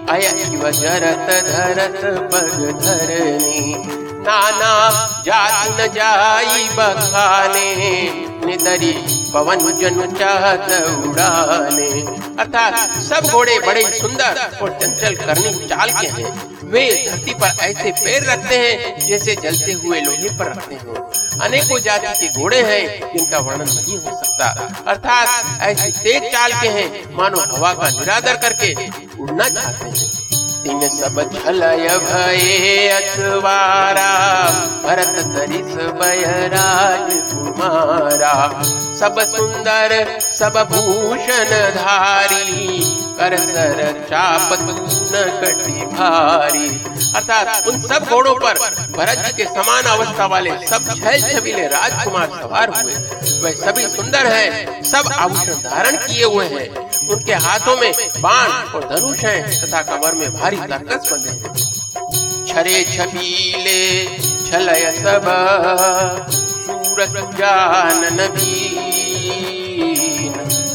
अयव 0.09 0.69
जरत 0.79 1.29
धरत 1.47 2.01
पग 2.33 2.57
धरणी। 2.81 4.06
नाना 4.27 4.71
जाति 5.25 5.69
न 5.73 5.87
जाई 5.93 6.67
बखाने, 6.69 7.67
निदरी 8.45 8.91
पवन 9.33 9.59
जन 9.79 10.15
चाहत 10.15 10.71
उड़ाने। 11.07 11.87
अर्थात 12.39 12.97
सब 13.01 13.29
घोड़े 13.31 13.59
बड़े 13.59 13.83
सुंदर 13.91 14.59
और 14.61 14.77
चंचल 14.81 15.15
करनी 15.15 15.53
चाल 15.67 15.89
के 15.91 16.07
हैं। 16.07 16.33
वे 16.71 16.85
धरती 17.05 17.33
पर 17.33 17.63
ऐसे 17.63 17.91
पैर 17.91 18.23
रखते 18.23 18.57
हैं 18.57 19.07
जैसे 19.07 19.35
जलते 19.35 19.71
हुए 19.73 20.01
लोहे 20.01 20.29
पर 20.29 20.51
रखते 20.51 20.75
हैं। 20.75 21.39
अनेकों 21.41 21.79
जाति 21.79 22.13
के 22.19 22.41
घोड़े 22.41 22.61
हैं, 22.61 23.13
जिनका 23.13 23.39
वर्णन 23.39 23.69
नहीं 23.69 23.97
हो 23.97 24.21
सकता। 24.23 24.47
अर्थात 24.87 25.61
ऐसी 25.61 25.91
तेज 25.91 26.31
चाल 26.31 26.53
के 26.61 26.67
हैं, 26.67 26.87
मानो 27.15 27.45
हवा 27.55 27.73
का 27.73 27.89
निरादर 27.89 28.37
करके 28.37 28.73
उड़ना 29.19 29.49
चाहते 29.49 29.89
हैं। 29.89 30.26
तीन 30.67 30.87
सब 30.89 31.19
छलय 31.33 31.87
भये 31.99 32.89
अथवारा 32.89 34.09
भरत 34.83 35.15
सरिस 35.27 35.75
बयराज 35.99 37.11
कुमारा। 37.29 38.33
सब 38.99 39.19
सुंदर, 39.29 39.95
सब 40.19 40.59
भूषण 40.71 41.49
धारी। 41.75 42.79
कर 43.17 43.35
सर 43.37 43.79
चाप 44.09 44.49
न 44.61 45.23
कटी 45.41 45.85
भारी। 45.85 46.67
अर्थात 47.15 47.67
उन 47.67 47.79
सब 47.81 48.05
घोड़ों 48.09 48.33
पर 48.35 48.59
भरत 48.97 49.23
जी 49.25 49.31
के 49.33 49.45
समान 49.45 49.83
अवस्था 49.91 50.25
वाले 50.25 50.51
सब 50.67 50.89
छल 50.89 51.21
छबीले 51.21 51.67
राजकुमार 51.67 52.27
सवार 52.31 52.69
हुए। 52.71 52.93
वे 53.41 53.51
सभी 53.53 53.87
सुंदर 53.87 54.27
हैं, 54.27 54.83
सब 54.83 55.11
आभूषण 55.13 55.53
धारण 55.63 55.97
किए 55.97 56.25
हुए 56.25 56.45
हैं। 56.45 56.67
उनके 57.07 57.33
हाथों 57.45 57.75
में 57.77 57.91
बाण 58.19 58.51
और 58.75 58.87
धनुष 58.89 59.19
हैं 59.19 59.41
तथा 59.61 59.81
कमर 59.81 60.13
में 60.13 60.33
भारी 60.33 60.56
छरे 62.47 62.77
छबीले 62.83 63.81
छलय 64.47 64.85
सब 64.93 65.25
सूरज 66.61 67.15
जान 67.37 68.01
नबीन 68.13 69.53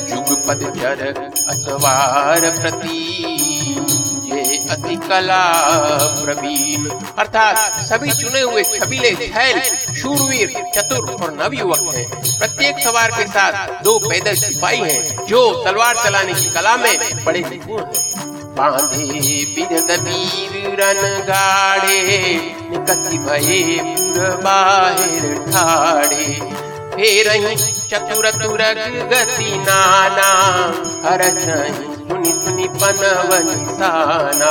जुगपद 0.08 0.62
चर 0.76 1.00
असवार 1.48 2.42
प्रति 2.60 3.00
ये 4.26 4.42
अति 4.70 4.96
कला 5.08 5.44
प्रवीण। 6.22 6.82
अर्थात 7.18 7.56
सभी 7.86 8.10
चुने 8.12 8.40
हुए 8.40 8.62
छबीले 8.64 9.10
छैल, 9.16 9.60
शूरवीर, 9.94 10.48
चतुर 10.76 11.04
और 11.14 11.30
नवयुवक 11.34 11.84
हैं। 11.94 12.06
प्रत्येक 12.38 12.78
सवार 12.84 13.10
के 13.10 13.26
साथ 13.26 13.54
दो 13.84 13.98
पैदल 13.98 14.34
सिपाही 14.36 14.80
हैं, 14.80 15.26
जो 15.26 15.40
तलवार 15.64 15.94
चलाने 16.04 16.34
की 16.34 16.50
कला 16.50 16.76
में 16.76 17.24
बड़े 17.24 17.40
निपुण 17.40 17.80
हैं। 17.80 18.11
वीर 19.98 20.80
रन 20.80 21.02
गाड़े 21.28 22.00
निकसी 22.70 23.18
भये 23.18 23.78
पुर 23.82 24.36
बाहिर 24.44 25.38
ठाड़े। 25.50 26.26
फेर 26.94 27.28
चतुर 27.90 28.30
तुरग 28.30 28.80
गति 29.12 29.50
नाना 29.58 30.30
हर 31.04 31.22
सुनी 32.12 32.32
सुनी 32.34 32.66
पनवन 32.80 33.46
साना। 33.76 34.50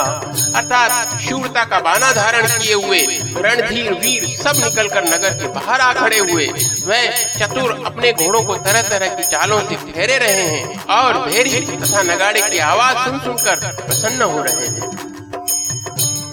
अर्थात 0.58 1.20
शूरता 1.22 1.64
का 1.64 1.80
बाना 1.80 2.12
धारण 2.12 2.48
किए 2.48 2.74
हुए 2.76 3.02
रणधीर 3.38 3.92
वीर 3.94 4.26
सब 4.38 4.62
निकलकर 4.64 5.04
नगर 5.06 5.34
के 5.40 5.48
बाहर 5.48 5.82
आ 5.82 5.92
खड़े 5.94 6.18
हुए। 6.20 6.48
वह 6.86 7.22
चतुर 7.38 7.72
अपने 7.86 8.14
घोड़ों 8.14 8.42
को 8.44 8.56
तरह 8.66 8.82
तरह 8.90 9.16
की 9.16 9.24
चालों 9.24 9.60
से 9.60 9.76
फेरे 9.84 10.18
रहे 10.18 10.48
हैं 10.48 10.86
और 10.96 11.20
भेरी 11.30 11.62
तथा 11.76 12.02
नगाड़े 12.04 12.42
की 12.42 12.58
आवाज़ 12.70 12.98
सुन 12.98 13.20
सुनकर 13.20 13.56
प्रसन्न 13.86 14.22
हो 14.24 14.42
रहे 14.42 14.68
हैं। 14.68 14.90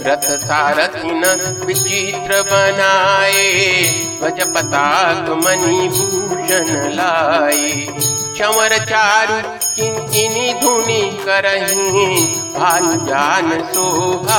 रथ 0.06 0.28
सारथी 0.40 1.10
न 1.14 1.34
विचित्र 1.66 2.42
बनाए 2.42 3.82
ध्वज 4.18 4.40
पताक 4.54 5.28
मणि 5.44 5.88
भूषण 5.88 6.94
लाए। 6.94 8.17
चमर 8.38 8.76
चारु 8.78 9.36
किंकिनी 9.76 10.52
धुनी 10.54 11.00
करही 11.24 12.26
भानु 12.54 12.92
जान 13.06 13.50
शोभा 13.72 14.38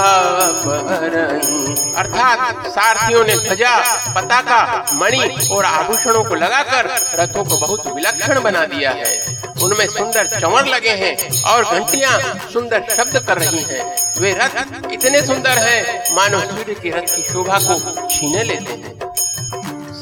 अर्थात 1.99 2.67
सारथियों 2.67 3.23
ने 3.23 3.35
ध्वजा, 3.38 3.73
पताका, 4.15 4.85
मणि 4.93 5.49
और 5.51 5.65
आभूषणों 5.65 6.23
को 6.23 6.35
लगाकर 6.35 6.89
रथों 7.19 7.43
को 7.43 7.57
बहुत 7.57 7.88
विलक्षण 7.88 8.41
बना 8.41 8.65
दिया 8.65 8.91
है। 8.91 9.38
उनमें 9.63 9.85
सुंदर 9.88 10.27
चंवर 10.39 10.65
लगे 10.65 10.89
हैं 10.89 11.15
और 11.43 11.63
घंटिया 11.63 12.17
सुंदर 12.53 12.85
शब्द 12.97 13.19
कर 13.19 13.38
रही 13.38 13.63
हैं। 13.69 13.95
वे 14.19 14.33
रथ 14.33 14.91
इतने 14.93 15.21
सुंदर 15.21 15.57
हैं, 15.57 16.15
मानो 16.15 16.39
सूर्य 16.39 16.73
की 16.73 16.89
रथ 16.89 17.15
की 17.15 17.23
शोभा 17.23 17.59
को 17.62 18.07
छीने 18.07 18.43
लेते 18.43 18.73
हैं। 18.73 19.09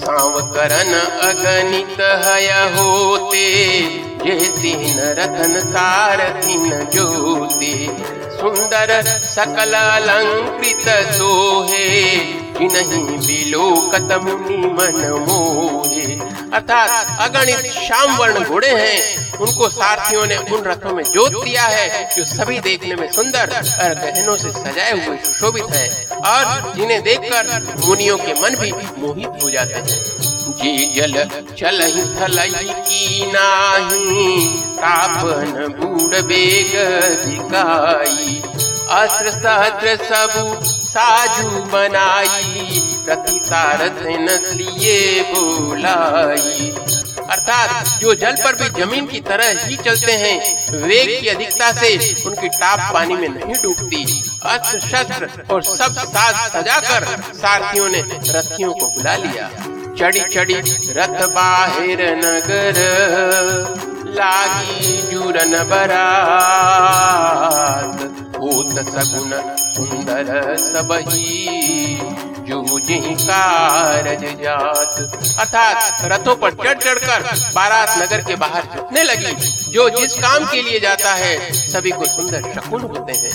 सांवकरन 0.08 0.94
अगणित 1.22 2.02
हय 2.02 2.76
होते। 2.76 3.74
ये 4.26 4.48
तीन 4.48 5.00
रतन 5.00 5.72
तार 5.72 6.42
तीन 6.46 6.70
ज्योति। 6.70 7.98
सुंदर 8.32 9.04
सकल 9.18 9.74
अलंकृत 9.74 11.14
सोहे। 11.14 12.16
नहीं 12.62 13.18
विलोकत 13.18 14.20
मुनि 14.24 14.58
मन 14.58 15.26
मोहे। 15.30 16.27
अर्थात 16.54 17.20
अगणित 17.20 17.72
श्याम 17.74 18.16
वर्ण 18.18 18.44
घोड़े 18.44 18.68
हैं, 18.70 19.38
उनको 19.38 19.70
सारथियों 19.70 20.26
ने 20.26 20.36
उन 20.38 20.64
रथों 20.64 20.94
में 20.94 21.04
जोत 21.04 21.32
दिया 21.44 21.64
है, 21.64 22.16
जो 22.16 22.26
सभी 22.26 22.60
देखने 22.60 22.96
में 22.96 23.12
सुंदर 23.12 23.56
और 23.80 23.94
गहनों 23.96 24.38
से 24.38 24.52
सजाए 24.52 24.92
हुए 24.92 25.18
सुशोभित 25.18 25.74
हैं। 25.74 25.90
और 26.28 26.74
जिन्हें 26.76 27.02
देखकर 27.04 27.76
मुनियों 27.86 28.18
के 28.18 28.34
मन 28.34 28.56
भी 28.56 28.72
मोहित 28.72 29.44
हो 29.44 29.50
जाते 29.50 29.74
हैं। 29.74 29.86
जी 30.58 30.94
जल 30.94 31.14
चल 31.58 31.80
थलई 32.18 32.74
की 32.82 33.32
नाही, 33.32 34.46
तापन 34.72 35.68
बूढ़ 35.80 36.22
बेग 36.22 36.72
दिखाई 37.26 38.42
अस्त्र, 38.92 39.32
सहस्त्र 39.32 39.96
सबु 40.06 40.77
साजू 40.98 41.50
बनाई 41.50 42.82
प्रति 43.06 43.42
सारथ 43.46 44.04
न 44.04 44.50
लिए 44.54 45.24
बोलाई। 45.24 46.76
अर्थात, 47.30 48.02
जो 48.02 48.16
जल 48.16 48.32
पर 48.32 48.56
भी 48.56 48.82
ज़मीन 48.82 49.08
की 49.08 49.20
तरह 49.20 49.66
ही 49.66 49.76
चलते 49.76 50.12
हैं, 50.12 50.72
वेग 50.72 51.22
की 51.22 51.28
अधिकता 51.28 51.72
से 51.72 52.16
उनकी 52.26 52.48
टाप 52.48 52.94
पानी 52.94 53.14
में 53.14 53.30
नहीं 53.30 53.56
डूबती। 53.64 54.24
अस्त्र 54.44 54.80
शस्त्र 54.80 55.30
और 55.52 55.64
सब 55.64 55.94
साज 55.94 56.52
सजाकर 56.52 57.34
सारथियों 57.34 57.90
ने 57.90 58.04
रथियों 58.28 58.74
को 58.74 58.86
बुला 58.86 59.16
लिया। 59.16 59.50
चढ़ी 60.00 60.20
चढ़ी 60.20 60.90
रथ 60.90 61.08
बाहिर 61.08 62.16
नगर, 62.16 62.74
लागी 64.08 65.12
जुरन 65.12 65.64
बरात। 65.64 68.27
होत 68.38 68.80
सगुन 68.88 69.32
सुंदर 69.68 70.56
सबही, 70.58 72.00
जूझी 72.48 73.00
कारज 73.16 74.24
जात। 74.42 75.00
अर्थात 75.40 76.04
रथों 76.12 76.36
पर 76.36 76.54
चढ़ 76.54 76.78
चढ़कर 76.78 77.24
बारात 77.56 77.98
नगर 77.98 78.22
के 78.22 78.36
बाहर 78.36 78.64
जुटने 78.76 79.04
लगी, 79.04 79.34
जो 79.72 79.90
जिस 79.90 80.14
काम 80.16 80.46
के 80.46 80.62
लिए 80.62 80.80
जाता 80.80 81.14
है, 81.14 81.38
सभी 81.52 81.92
को 81.92 82.06
सुंदर 82.06 82.52
शकुन 82.54 82.82
होते 82.84 83.14
हैं। 83.14 83.32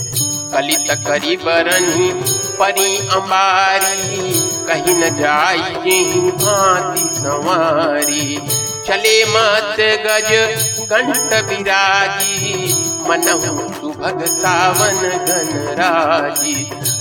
कलित 0.52 0.90
करी 1.06 1.36
बरनी 1.36 2.10
परी 2.58 2.96
अम्बारी 3.08 4.32
कहीं 4.68 4.94
न 4.94 5.08
जाई 5.18 6.30
भांति 6.38 7.08
संवारी। 7.14 8.36
चले 8.86 9.24
मत 9.24 9.76
गज 10.06 10.32
घंट 10.82 11.32
विराजी 11.48 12.74
मनहु 13.08 13.71
सुभग 14.02 14.24
सावन 14.26 14.96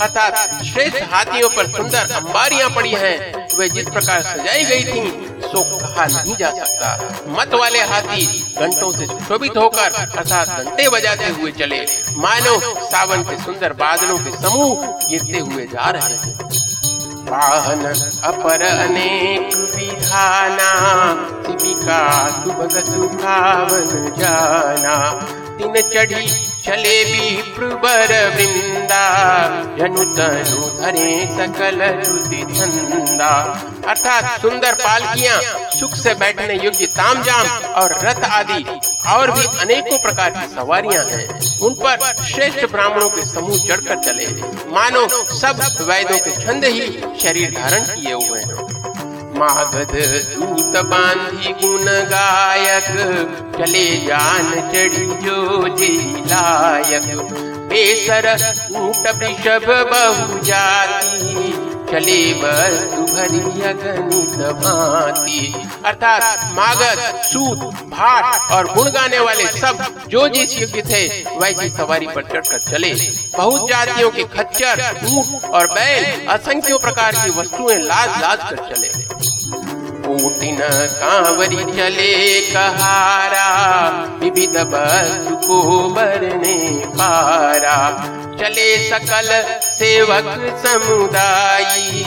अर्थात 0.00 0.62
श्रेष्ठ 0.64 1.02
हाथियों 1.12 1.48
पर 1.48 1.66
सुंदर 1.66 2.12
अंबारियाँ 2.14 2.68
पड़ी 2.70 2.90
हैं। 2.90 3.46
वे 3.58 3.68
जिस 3.68 3.88
प्रकार 3.88 4.20
सजाई 4.22 4.64
गई 4.64 4.84
थी, 4.84 5.10
सो 5.42 5.62
कहा 5.78 6.04
नहीं 6.06 6.36
जा 6.36 6.50
सकता। 6.50 6.90
मत 7.28 7.54
वाले 7.54 7.80
हाथी 7.84 8.26
घंटों 8.58 8.92
से 8.92 9.06
सुशोभित 9.06 9.56
होकर, 9.56 9.90
अर्थात 10.18 10.48
घंटे 10.60 10.88
बजाते 10.88 11.28
हुए 11.30 11.50
चले। 11.52 11.80
मानो 12.16 12.54
सावन 12.86 13.22
के 13.22 13.36
सुंदर 13.42 13.72
बादलों 13.72 14.18
के 14.18 14.36
समूह 14.42 14.86
गिरते 15.08 15.38
हुए 15.40 15.66
जा 15.66 15.90
रहे 15.90 16.14
हैं। 16.14 16.34
वाहन 17.26 17.84
अपर 18.24 18.62
अनेक 18.62 19.56
विधाना, 19.74 20.70
शिविका 21.42 22.00
सुभग 22.44 22.80
सुखावन 22.84 24.10
जाना। 24.18 24.96
दिन 25.56 25.80
चढ़ी 25.94 26.26
चले 26.64 27.04
भी 27.04 27.42
प्रबर 27.54 28.10
वृंदा 28.34 29.04
जनु 29.78 30.04
तनु 30.16 30.66
धरे 30.76 31.08
सकल 31.30 31.80
रुदि 32.00 32.42
धंदा 32.52 33.30
अर्थात 33.88 34.40
सुंदर 34.42 34.74
पालकियाँ, 34.74 35.40
सुख 35.70 35.94
से 35.96 36.14
बैठने 36.14 36.54
योग्य 36.64 36.86
तामजाम 36.92 37.46
और 37.72 37.94
रथ 38.04 38.24
आदि 38.30 38.64
और 39.12 39.30
भी 39.30 39.46
अनेकों 39.60 39.98
प्रकार 39.98 40.30
की 40.30 40.46
सवारियाँ 40.54 41.04
हैं। 41.04 41.26
उन 41.60 41.74
पर 41.82 42.24
श्रेष्ठ 42.24 42.64
ब्राह्मणों 42.72 43.08
के 43.08 43.24
समूह 43.26 43.66
चढ़कर 43.68 43.98
चले। 44.04 44.26
मानो 44.72 45.06
सब 45.34 45.66
वैदों 45.88 46.18
के 46.18 46.40
छंद 46.42 46.64
ही 46.66 46.88
शरीर 47.22 47.50
धारण 47.58 47.84
किए 47.86 48.12
हुए 48.12 48.40
हैं। 48.40 48.91
मागध 49.42 49.92
दूत 50.32 50.76
बांधी 50.86 51.52
गुण 51.52 51.84
गायक, 52.10 52.84
चले 53.56 53.84
जान 54.06 54.50
चढ़ी 54.70 55.06
जो 55.24 55.68
जी 55.68 55.96
लायक। 56.26 57.08
बेसर 57.70 58.28
ऊट 58.76 59.06
वृषभ 59.16 59.66
बहु 59.90 60.38
जाती 60.44 61.50
चले 61.90 62.20
वस्तु 62.32 63.02
भरी 63.02 63.62
अगणित 63.62 64.36
भांति। 64.60 65.40
अर्थात 65.86 66.22
मागध, 66.54 67.00
सूत, 67.22 67.58
भाट 67.88 68.52
और 68.52 68.72
गुण 68.74 68.88
गाने 68.90 69.18
वाले 69.18 69.46
सब 69.58 69.84
जो 70.08 70.28
जिस 70.28 70.58
योग्य 70.58 70.82
थे, 70.82 71.06
वैसी 71.38 71.68
सवारी 71.70 72.06
पर 72.06 72.22
चढ़कर 72.22 72.60
चले। 72.70 72.94
बहुत 73.36 73.68
जातियों 73.68 74.10
के 74.10 74.24
खच्चर, 74.36 74.84
ऊँट 75.12 75.44
और 75.44 75.66
बैल 75.66 76.26
असंख्यों 76.28 76.78
प्रकार 76.78 77.14
की 77.14 77.30
वस्तुएँ 77.30 77.76
लाद 77.78 78.20
लाद 78.22 78.50
कर 78.50 78.74
चले। 78.74 79.01
ऊटिन 80.12 80.58
कांवरी 80.72 81.56
चले 81.56 82.40
कहारा, 82.40 83.46
विविध 84.20 84.56
वस्तु 84.56 85.36
को 85.36 85.88
बरने 85.88 86.82
पारा। 86.86 88.08
चले 88.40 88.88
सकल 88.88 89.58
सेवक 89.62 90.24
समुदायी, 90.66 92.04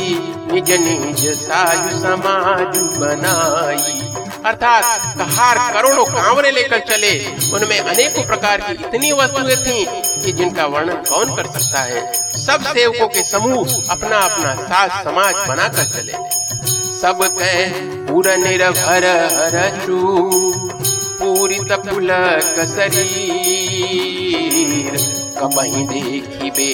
निज 0.52 0.72
निज 0.72 1.40
साजु 1.40 1.98
समाज 1.98 2.78
बनाई। 2.78 4.02
अर्थात 4.46 4.84
कहार 5.18 5.74
करोड़ों 5.74 6.06
कांवरे 6.06 6.52
लेकर 6.52 6.80
चले, 6.80 7.36
उनमें 7.54 7.80
अनेकों 7.80 8.24
प्रकार 8.24 8.62
की 8.62 8.74
इतनी 8.74 9.12
वस्तुएँ 9.12 9.56
थीं 9.56 9.86
कि 10.22 10.32
जिनका 10.32 10.66
वर्णन 10.66 10.94
कौन 10.94 11.36
कर 11.36 11.60
सकता 11.60 11.80
है? 11.80 12.14
सब 12.46 12.64
सेवकों 12.64 13.08
के 13.08 13.24
समूह 13.24 13.84
अपना 13.90 14.18
अपना 14.18 14.56
साज 14.56 15.04
समाज 15.04 15.36
बनाकर 15.48 15.84
चले। 15.84 16.14
सब 16.96 17.20
कह 17.40 17.56
पुर 18.08 18.28
निर्भर 18.38 19.06
हरचू 19.32 19.98
पूरित 21.20 21.72
पुलक 21.88 22.60
शरीर। 22.76 23.16
कबही 25.38 25.82
देखिबे 25.88 26.70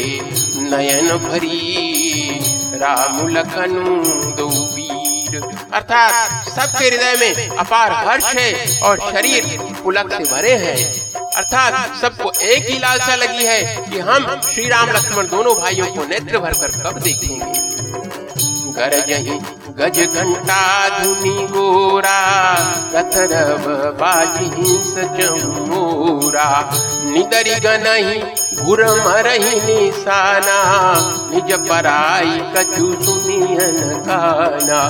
नयन 0.70 1.10
भरी 1.18 1.62
राम 2.76 3.28
लखनु 3.28 3.96
दो 4.36 4.48
वीर। 4.76 5.34
अर्थात 5.74 6.14
सबके 6.50 6.86
हृदय 6.86 7.16
में 7.20 7.58
अपार 7.58 7.92
हर्ष 8.08 8.26
है 8.36 8.80
और 8.82 8.96
शरीर 9.12 9.44
पुलक 9.84 10.14
से 10.14 10.24
भरे 10.32 10.56
हैं। 10.58 10.80
अर्थात 11.32 11.74
सबको 11.96 12.32
एक 12.44 12.70
ही 12.70 12.78
लालसा 12.80 13.16
लगी 13.16 13.44
है 13.46 13.62
कि 13.90 14.00
हम 14.00 14.42
श्री 14.44 14.68
राम, 14.70 14.90
लक्ष्मण 14.90 15.28
दोनों 15.28 15.56
भाइयों 15.56 15.88
को 15.88 16.02
नेत्र 16.06 16.40
भर 16.40 16.54
कर 16.54 16.72
कब 16.82 17.00
देखेंगे। 17.00 17.81
गरजही 18.72 19.40
गज 19.78 20.00
घंटा 20.00 20.62
धुनी 21.00 21.48
गोरा, 21.48 22.20
रथरव 22.96 23.66
बाजी 23.92 24.78
सचमोरा 24.84 26.50
निदरी 27.06 27.56
गनही 27.60 28.20
घुर 28.62 28.84
मरही 29.06 29.56
निशाना, 29.62 30.58
निज 31.32 31.54
पराई 31.70 32.40
कछु 32.56 32.94
सुनियन 33.04 33.80
काना। 34.08 34.82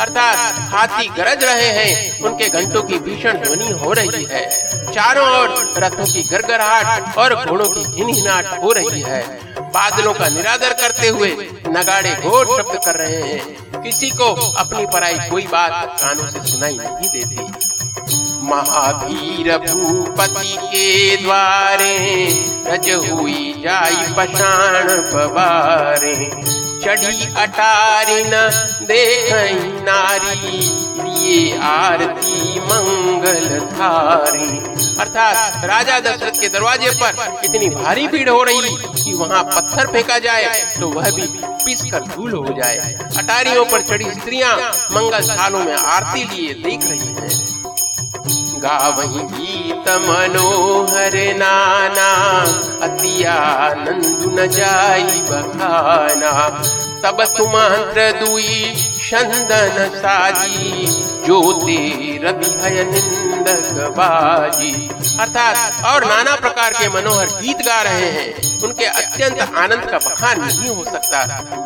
अर्थात 0.00 0.58
हाथी 0.70 1.08
गरज 1.08 1.44
रहे 1.44 1.68
हैं, 1.68 2.20
उनके 2.20 2.48
घंटों 2.48 2.82
की 2.82 2.98
भीषण 2.98 3.38
ध्वनि 3.38 3.70
हो 3.72 3.92
रही 3.92 4.24
है। 4.30 4.46
चारों 4.92 5.28
ओर 5.30 5.48
रथों 5.78 6.04
की 6.04 6.22
गरगराहट 6.22 7.16
और 7.18 7.34
घोड़ों 7.44 7.68
की 7.68 7.84
हिनहिनाट 7.96 8.62
हो 8.62 8.72
रही 8.72 9.00
है। 9.00 9.47
बादलों 9.74 10.12
का 10.14 10.28
निरादर 10.28 10.72
करते 10.72 11.08
हुए 11.08 11.28
नगाड़े 11.68 12.14
घोर 12.14 12.46
शब्द 12.46 12.80
कर 12.84 12.96
रहे 12.96 13.22
हैं। 13.22 13.82
किसी 13.82 14.10
को 14.10 14.24
अपनी 14.58 14.86
पराई 14.86 15.18
कोई 15.30 15.46
बात 15.46 15.98
कानों 16.00 16.28
से 16.28 16.40
सुनाई 16.46 16.78
नहीं 16.78 17.08
देती। 17.08 17.36
महावीर 18.42 19.56
भूपति 19.58 20.56
के 20.56 21.16
द्वारे 21.16 21.94
रज 22.66 22.88
हुई 23.10 23.52
जाई 23.64 24.06
पशाण 24.16 24.88
पवारे। 25.12 26.16
चढ़ी 26.84 27.34
अटारी 27.36 28.22
न 28.26 28.48
देख 28.82 29.32
नारी। 29.88 30.87
लिए 30.98 31.58
आरती 31.64 32.60
मंगल 32.60 33.60
थारी 33.72 34.48
अर्थात 35.00 35.64
राजा 35.64 35.98
दशरथ 36.00 36.40
के 36.40 36.48
दरवाजे 36.48 36.90
पर 37.02 37.40
इतनी 37.44 37.68
भारी 37.70 38.06
भीड़ 38.08 38.28
हो 38.28 38.42
रही 38.42 38.76
कि 39.02 39.12
वहाँ 39.14 39.42
पत्थर 39.46 39.92
फेंका 39.92 40.18
जाए 40.18 40.54
तो 40.80 40.88
वह 40.88 41.10
भी 41.16 41.26
पिस 41.64 41.82
कर 41.90 42.00
धूल 42.06 42.32
हो 42.32 42.54
जाए। 42.58 42.94
अटारियों 43.18 43.64
पर 43.64 43.80
चढ़ी 43.80 44.10
स्त्रियाँ 44.12 44.56
मंगल 44.92 45.28
थालों 45.36 45.64
में 45.64 45.74
आरती 45.74 46.24
लिए 46.24 46.54
देख 46.62 46.84
रही 46.84 47.08
हैं। 47.08 47.46
गावही 48.62 49.20
गीत 49.32 49.88
मनोहर 50.04 51.14
नाना, 51.38 52.08
अति 52.82 53.22
आनंद 53.24 54.24
न 54.38 54.46
जाई 54.48 55.20
बखाना 55.30 56.32
तब 57.02 57.24
सुमंत्र 57.26 58.10
दुई 58.20 58.74
चंदन 59.08 59.76
साजी 59.94 60.86
जो 61.26 61.36
रवि 62.22 62.50
है 62.62 62.84
निंदक 62.84 63.76
बाजी। 63.96 64.72
अर्थात 65.20 65.84
और 65.84 66.04
नाना 66.04 66.34
प्रकार 66.36 66.72
के 66.72 66.88
मनोहर 66.88 67.26
गीत 67.40 67.62
गा 67.66 67.80
रहे 67.82 68.10
हैं। 68.10 68.60
उनके 68.62 68.84
अत्यंत 68.84 69.40
आनंद 69.40 69.88
का 69.90 69.98
बखान 69.98 70.40
नहीं 70.40 70.68
हो 70.68 70.84
सकता। 70.84 71.22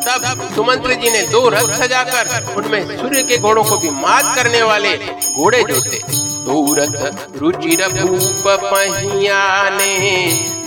तब 0.07 0.47
सुमंत्र 0.55 0.93
जी 0.93 1.11
ने 1.11 1.21
दो 1.27 1.47
रथ 1.49 1.73
सजाकर 1.79 2.53
उनमें 2.55 2.97
सूर्य 2.97 3.23
के 3.23 3.37
घोड़ों 3.37 3.63
को 3.63 3.77
भी 3.77 3.89
मात 3.99 4.35
करने 4.35 4.61
वाले 4.61 4.95
घोड़े 4.97 5.63
जोते 5.63 6.01
दूरथ 6.45 7.37
रुचिर 7.37 7.87
भूप 7.89 8.47
पहियाने 8.47 9.93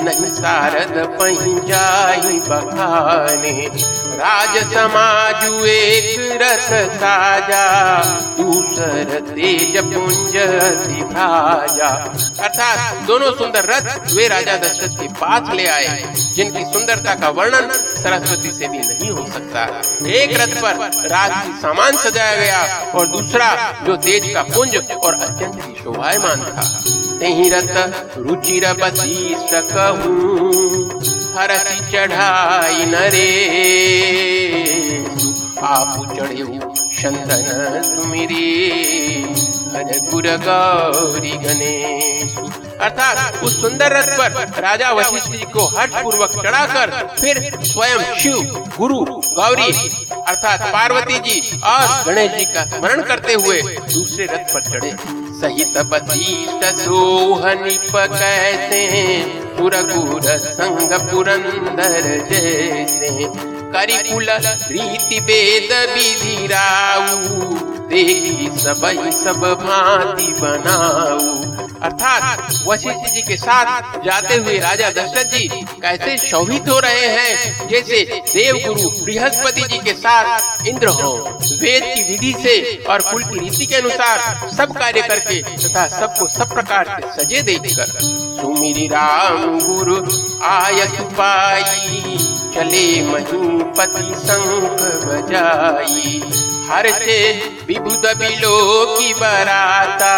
नहीं 0.03 0.31
सारद 0.31 0.95
बखाने। 2.49 3.53
राज 4.17 4.57
समाजु 4.73 5.65
एक 5.67 6.39
रथ 6.43 6.71
साजा, 6.93 7.65
दूसर 8.37 9.21
तेज 9.29 9.77
पुंज 9.85 10.37
दिभाजा 10.87 11.89
अर्थात 12.43 13.07
दोनों 13.07 13.31
सुंदर 13.33 13.65
रथ 13.65 14.13
वे 14.13 14.29
राजा 14.29 14.57
दशरथ 14.57 15.01
के 15.01 15.09
पास 15.15 15.53
ले 15.55 15.67
आए, 15.67 16.03
जिनकी 16.37 16.65
सुंदरता 16.65 17.15
का 17.15 17.29
वर्णन 17.31 17.71
सरस्वती 17.97 18.51
से 18.51 18.69
भी 18.69 18.79
नहीं 18.79 19.11
हो 19.11 19.27
सकता। 19.27 19.65
एक 20.11 20.37
रथ 20.41 20.61
पर 20.63 20.75
राज 21.09 21.33
की 21.47 21.53
सामान 21.61 21.97
सजाया 21.99 22.37
गया 22.37 22.93
और 22.95 23.09
दूसरा 23.09 23.55
जो 23.87 23.97
तेज 23.97 24.33
का 24.35 24.43
पुंज 24.55 24.77
और 24.77 25.15
अत्यंत 25.15 25.65
ही 25.67 25.75
शोभायमान 25.75 26.43
था। 26.43 26.73
रत 27.51 27.75
रुचिर 28.19 28.65
बसी 28.73 29.35
सकहूँ 29.87 31.35
हरसी 31.37 31.79
चढ़ाई 31.93 32.85
नरे 32.87 33.31
आप 35.63 36.15
चढ़े 36.17 36.45
चंदन 36.97 37.83
सुमिरी 37.85 38.47
हर 39.75 39.91
गुर 40.11 40.27
गौरी 40.47 41.33
गणेश। 41.39 42.37
अर्थात 42.81 43.45
उस 43.45 43.61
सुंदर 43.61 43.93
रथ 43.93 44.09
पर 44.19 44.61
राजा 44.63 44.91
वशिष्ठ 44.93 45.31
जी 45.33 45.45
को 45.53 45.67
हर्ष 45.77 46.03
पूर्वक 46.03 46.33
चढ़ाकर 46.37 46.91
फिर 47.21 47.41
स्वयं 47.65 48.15
शिव, 48.15 48.41
गुरु, 48.79 49.01
गौरी, 49.39 49.73
अर्थात 50.27 50.61
पार्वती 50.73 51.19
जी 51.21 51.41
और 51.65 52.05
गणेश 52.07 52.31
जी 52.33 52.45
का 52.55 52.65
स्मरण 52.67 53.03
करते 53.03 53.35
हुए 53.35 53.61
दूसरे 53.95 54.27
रथ 54.27 54.53
पर 54.55 54.63
चढ़े। 54.63 54.93
सहित 55.41 55.79
बसीत 55.87 56.65
सोहनिप 56.77 57.91
कहते 57.95 58.85
सुरगुर 59.57 60.27
संग 60.39 60.93
पुरंदर 61.11 62.03
जैसे 62.31 63.11
करिकुल 63.75 64.29
रीति 64.71 65.19
वेद 65.29 65.73
विधि 65.93 66.47
राऊ 66.47 67.55
देखी 67.91 68.51
सबई 68.61 69.11
सब 69.23 69.43
भांति 69.63 70.33
बनाऊ। 70.41 71.66
अर्थात 71.83 72.53
वशिष्ठ 72.67 73.15
जी 73.15 73.23
के 73.23 73.37
साथ 73.37 73.99
जाते 74.05 74.35
हुए 74.35 74.59
राजा 74.59 74.91
दशरथ 74.91 75.33
जी 75.33 75.49
कैसे 75.83 76.17
शोभित 76.19 76.69
हो 76.69 76.79
रहे 76.81 77.07
हैं, 77.09 77.69
जैसे 77.69 78.03
देव 78.33 78.57
गुरु 78.67 78.89
बृहस्पति 79.05 79.63
जी 79.63 79.79
के 79.79 79.93
साथ 79.95 80.67
इंद्र 80.69 80.89
हो। 81.01 81.13
वेद 81.61 81.83
की 81.85 82.03
विधि 82.03 82.33
से 82.43 82.85
और 82.85 83.03
कुल 83.03 83.23
की 83.25 83.39
रीति 83.39 83.67
के 83.67 83.77
अनुसार 83.77 84.49
सब 84.57 84.77
कार्य 84.79 85.03
करके 85.03 85.43
तथा 85.43 85.87
सबको 85.99 86.27
सब 86.29 86.55
प्रकार 86.55 86.97
से 86.97 87.13
सजे 87.15 87.43
देखकर। 87.43 87.99
सुमिरी 88.41 88.87
राम 88.87 89.59
गुरु 89.61 89.97
आय 90.45 90.87
सुपाई 90.87 92.17
चले 92.57 92.87
महीपति 93.07 94.15
शंख 94.27 94.83
बजाई। 95.05 96.23
हर 96.69 96.87
से 96.93 97.19
विभुद 97.69 98.07
बिलो 98.19 98.59
की 98.89 99.13
बराता 99.15 100.15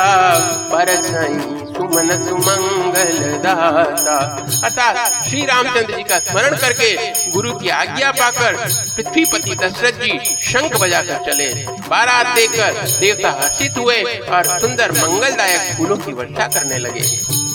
पर 0.73 0.89
सुमन 1.03 2.09
सुमंगल 2.25 3.19
दाता। 3.39 4.17
अर्थात 4.65 5.29
श्री 5.29 5.45
रामचंद्र 5.47 5.97
जी 5.97 6.03
का 6.03 6.19
स्मरण 6.19 6.57
करके 6.57 6.95
गुरु 7.31 7.53
की 7.53 7.69
आज्ञा 7.69 8.11
पाकर 8.13 8.57
पृथ्वीपति 8.97 9.55
दशरथ 9.55 10.01
जी 10.03 10.19
शंख 10.43 10.81
बजाकर 10.81 11.31
चले। 11.31 11.49
बारात 11.89 12.35
देकर 12.37 12.73
देवता 13.01 13.31
हर्षित 13.33 13.79
हुए 13.79 14.03
और 14.29 14.59
सुंदर 14.59 14.93
मंगलदायक 14.93 15.77
फूलों 15.77 15.97
की 15.97 16.13
वर्षा 16.13 16.47
करने 16.49 16.79
लगे। 16.79 17.01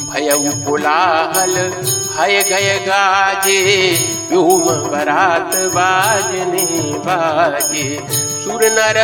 भय 0.05 0.29
कोलाहल, 0.65 1.55
हय 2.17 2.43
गय 2.43 2.77
गाजे, 2.87 3.59
व्योम 4.29 4.65
बरात 4.91 5.55
बाजने 5.73 6.65
बाजे। 6.99 8.32
सुर 8.43 8.65
नर 8.77 8.97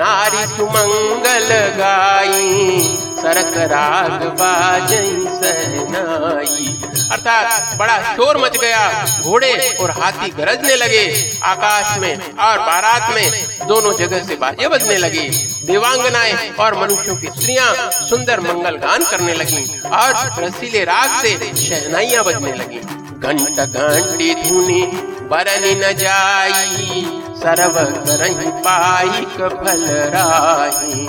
नारी 0.00 0.46
सुमंगल 0.56 1.48
गाई 1.80 3.05
सरक 3.16 3.56
राग 3.72 4.24
बाजई 4.40 5.24
सहनाई। 5.36 6.72
अर्थात 7.12 7.76
बड़ा 7.78 7.96
शोर 8.14 8.36
मच 8.36 8.56
गया, 8.56 9.06
घोड़े 9.22 9.52
और 9.80 9.90
हाथी 9.90 10.30
गरजने 10.30 10.76
लगे। 10.76 11.04
आकाश 11.44 11.98
में 11.98 12.14
और 12.16 12.58
बारात 12.58 13.14
में 13.14 13.66
दोनों 13.68 13.92
जगह 13.92 14.24
से 14.24 14.36
बाजे 14.36 14.68
बजने 14.68 14.96
लगे। 14.96 15.28
देवांगनाएँ 15.64 16.50
और 16.60 16.74
मनुष्यों 16.78 17.16
की 17.16 17.26
स्त्रियाँ 17.26 17.90
सुंदर 18.08 18.40
मंगल 18.40 18.76
गान 18.76 19.04
करने 19.04 19.34
लगी 19.34 19.64
और 19.92 20.42
रसीले 20.44 20.84
राग 20.84 21.22
से 21.22 21.54
शहनाइयाँ 21.56 22.24
बजने 22.24 22.52
लगी। 22.52 22.78
घंट 23.16 23.60
घंटी 23.60 24.34
धुनी, 24.34 24.82
बरनी 25.30 25.74
न 25.74 25.92
जाई 25.92 27.04
सरव 27.36 27.74
करही 28.04 28.50
पाई 28.60 29.24
फल 29.34 29.86
राही। 30.14 31.08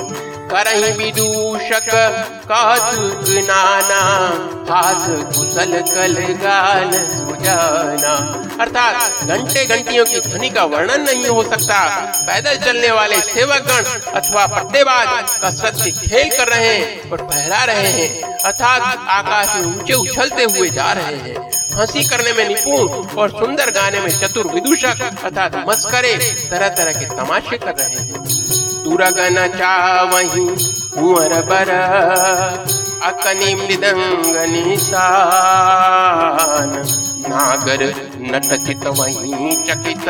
करही 0.51 0.91
विदूषक 0.97 1.87
कौतुक 2.47 3.29
नाना 3.47 4.01
हास 4.69 5.05
कुशल 5.35 5.73
कल 5.87 6.15
गान 6.43 6.91
सुजाना। 7.07 8.13
अर्थात 8.61 9.23
घंटे 9.23 9.65
घंटियों 9.65 10.05
की 10.05 10.19
ध्वनि 10.19 10.49
का 10.49 10.63
वर्णन 10.65 11.01
नहीं 11.01 11.27
हो 11.27 11.43
सकता। 11.43 11.79
पैदल 12.27 12.57
चलने 12.57 12.91
वाले 12.91 13.19
सेवकगण 13.23 13.83
अथवा 14.11 14.45
पट्टेबाज 14.47 15.07
कसरत 15.43 15.75
से 15.75 15.91
खेल 15.91 16.29
कर 16.37 16.47
रहे 16.47 16.67
हैं 16.67 17.09
और 17.11 17.27
फहरा 17.31 17.63
रहे 17.63 17.91
हैं। 17.91 18.09
अर्थात 18.23 18.81
आकाश 19.09 19.55
में 19.55 19.75
ऊँचे 19.75 19.93
उछलते 19.93 20.43
हुए 20.43 20.69
जा 20.69 20.91
रहे 20.91 21.15
हैं। 21.17 21.35
हँसी 21.73 22.03
करने 22.03 22.33
में 22.33 22.47
निपुण 22.47 23.17
और 23.17 23.29
सुंदर 23.29 23.71
गाने 23.71 23.99
में 23.99 24.09
चतुर 24.19 24.47
विदूषक 24.47 25.01
अर्थात 25.23 25.63
मस्करे 25.69 26.15
तरह 26.49 26.69
तरह 26.69 26.99
के 26.99 27.05
तमाशे 27.15 27.57
कर 27.57 27.75
रहे 27.75 27.95
हैं। 27.95 28.56
तुरगन 28.87 29.37
चावही, 29.53 30.43
कुंवर 30.91 31.33
बर, 31.41 31.69
अकनि 33.03 33.49
मृदंग 33.55 34.35
निशान 34.51 35.09
नागर 37.27 37.81
नट 38.27 38.49
चित 38.65 38.85
वही 38.89 39.55
चकित 39.65 40.07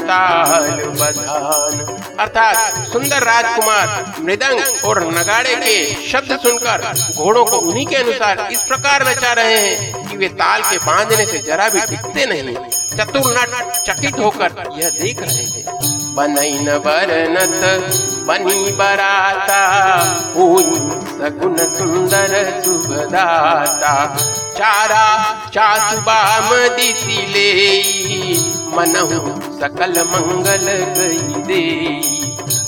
ताल 0.00 0.76
बधान 0.92 1.76
अर्थात 2.20 2.56
सुंदर 2.92 3.20
राजकुमार, 3.22 3.86
मृदंग 4.20 4.58
और 4.84 4.96
नगाड़े 5.08 5.54
के 5.56 5.76
शब्द 6.08 6.30
सुनकर, 6.38 6.78
घोड़ों 7.16 7.44
को 7.44 7.56
उन्हीं 7.58 7.86
के 7.86 7.96
अनुसार 7.96 8.48
इस 8.52 8.60
प्रकार 8.62 8.98
नचा 9.08 9.32
रहे 9.32 9.58
हैं 9.58 10.08
कि 10.08 10.16
वे 10.16 10.28
ताल 10.40 10.60
के 10.62 10.76
बांधने 10.80 11.24
से 11.26 11.38
जरा 11.38 11.68
भी 11.68 11.80
टिकते 11.80 12.26
नहीं। 12.26 12.56
चतुर 12.96 13.26
नट 13.38 13.52
चकित 13.86 14.16
होकर 14.18 14.50
यह 14.78 14.88
देख 15.02 15.18
रहे 15.22 15.44
हैं। 15.44 15.91
बनैन 16.16 16.66
बरनत 16.78 17.62
बनी 18.26 18.72
बराता 18.72 19.60
सगुन 21.18 21.56
सुंदर 21.68 22.34
सुभदाता 22.64 23.94
चारा 24.58 25.06
चासुबाम 25.48 26.50
दिसी 26.76 27.26
ले 27.32 27.48
मनहु 28.76 29.20
सकल 29.60 30.00
मंगल 30.04 30.66
गई 30.98 31.42
दे 31.42 31.62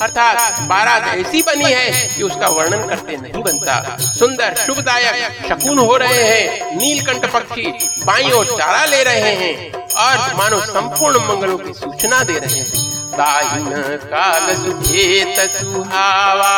अर्थात 0.02 0.60
बारात 0.68 1.02
ऐसी 1.16 1.42
बनी 1.42 1.64
है 1.64 1.90
कि 2.16 2.22
उसका 2.22 2.48
वर्णन 2.48 2.88
करते 2.88 3.16
नहीं 3.16 3.42
बनता। 3.42 3.96
सुंदर, 4.00 4.54
शुभदायक, 4.66 5.36
शकुन 5.48 5.78
हो 5.78 5.96
रहे 5.96 6.22
हैं, 6.22 6.76
नीलकंठ 6.76 7.30
पक्षी 7.32 7.66
बाई 8.06 8.30
और 8.30 8.46
चारा 8.58 8.84
ले 8.84 9.02
रहे 9.04 9.34
हैं 9.34 9.72
और 9.98 10.34
मानो 10.34 10.60
संपूर्ण 10.60 11.20
मंगलों 11.28 11.58
की 11.58 11.72
सूचना 11.72 12.22
दे 12.24 12.38
रहे 12.38 12.60
हैं। 12.60 12.93
दाहिन 13.14 13.96
काल 14.04 14.54
सुखेत 14.54 15.50
सुहावा 15.50 16.54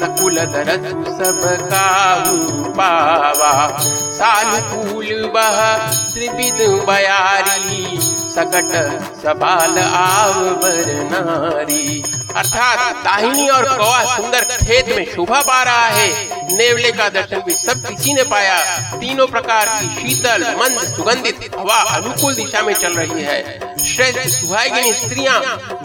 नकुल 0.00 0.38
दरसु 0.46 1.04
सब 1.16 1.40
काहू 1.70 2.64
पावा। 2.70 3.52
सानुकूल 4.12 5.30
बह 5.34 5.58
त्रिविध 6.12 6.60
बयारी, 6.86 7.98
सकट 8.34 8.72
सबाल 9.22 9.78
आव 9.78 10.44
बर 10.62 10.92
नारी। 11.12 12.02
अर्थात 12.36 12.78
दाहिनी 13.04 13.48
और 13.48 13.64
कौआ 13.76 14.16
सुंदर 14.16 14.44
खेत 14.56 14.88
में 14.96 15.04
शोभा 15.04 15.40
पा 15.40 15.62
रहा 15.62 15.86
है। 15.86 16.08
नेवले 16.56 16.90
का 16.92 17.08
दर्शन 17.08 17.40
भी 17.40 17.52
सब 17.52 17.86
किसी 17.88 18.14
ने 18.14 18.22
पाया। 18.22 18.58
तीनों 18.96 19.26
प्रकार 19.26 19.68
की 19.68 19.88
शीतल, 20.00 20.44
मंद, 20.60 20.78
सुगंधित 20.96 21.50
हवा 21.58 21.78
अनुकूल 21.94 22.34
दिशा 22.34 22.62
में 22.62 22.74
चल 22.74 22.94
रही 22.94 23.22
है। 23.22 23.40
श्रेष्ठ 23.86 24.28
सुहागिनी 24.28 24.92
स्त्रियाँ 24.92 25.40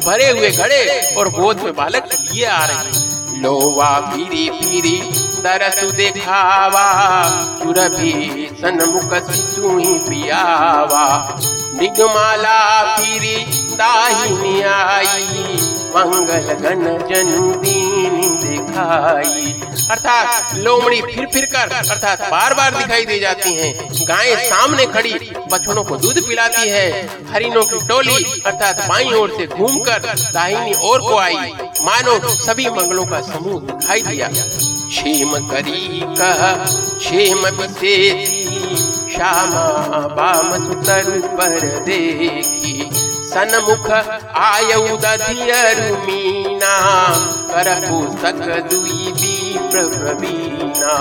भरे 0.05 0.29
हुए 0.29 0.49
घड़े 0.51 1.15
और 1.17 1.29
गोद 1.29 1.61
में 1.61 1.73
बालक 1.75 2.09
लिए 2.13 2.45
आ 2.45 2.65
रहे 2.65 3.39
लोवा 3.41 3.89
पीरी 3.99 4.49
पीरी 4.49 4.97
तरस 5.43 5.79
देखावा, 5.93 6.85
सुरभि 7.59 8.13
सनमुख 8.61 9.13
शिशु 9.27 9.77
ही 9.77 9.93
पियावा। 9.99 11.05
निगमाला 11.73 12.59
पीरी 12.97 13.35
दाहिनी 13.75 14.61
आई, 14.61 15.57
मंगल 15.95 16.53
गण 16.61 16.83
जनु 17.07 17.51
दीन 17.55 18.21
दिखाई। 18.71 19.53
अर्थात 19.91 20.55
लोमड़ी 20.55 21.01
फिर 21.01 21.25
फिर 21.25 21.45
कर, 21.45 21.71
अर्थात 21.89 22.21
बार 22.31 22.53
बार 22.53 22.75
दिखाई 22.75 23.05
दे 23.05 23.19
जाती 23.19 23.53
हैं। 23.53 23.73
गायें 24.07 24.35
सामने 24.49 24.85
खड़ी, 24.85 25.13
बछड़ों 25.51 25.83
को 25.83 25.97
दूध 25.97 26.27
पिलाती 26.27 26.69
है। 26.69 27.07
हरिणों 27.31 27.63
की 27.63 27.87
टोली, 27.87 28.41
अर्थात 28.45 28.87
बाई 28.89 29.13
ओर 29.13 29.33
से 29.37 29.47
घूमकर 29.47 29.99
दाहिनी 30.33 30.73
ओर 30.81 30.99
को 30.99 31.17
आई। 31.17 31.53
मानो 31.81 32.19
सभी 32.19 32.69
मंगलों 32.69 33.05
का 33.05 33.21
समूह 33.21 33.61
दिखाई 33.61 34.01
दिया। 34.01 34.27
क्षेम 34.27 35.37
करी 35.49 36.01
कह 36.03 36.41
क्षेम 36.97 37.49
श्यामा 39.11 39.67
बाम 40.07 40.49
सुतर 40.65 41.19
पर 41.27 41.59
देखी। 41.79 42.90
सनमुख 43.33 43.89
आयु 44.37 44.97
दधियरु 44.97 45.95
मीना 45.97 46.73
कर 47.51 47.69
पुस्तक 47.81 48.69
दुई 48.71 49.11
विप्र 49.11 49.83
प्रवीणा 49.97 50.93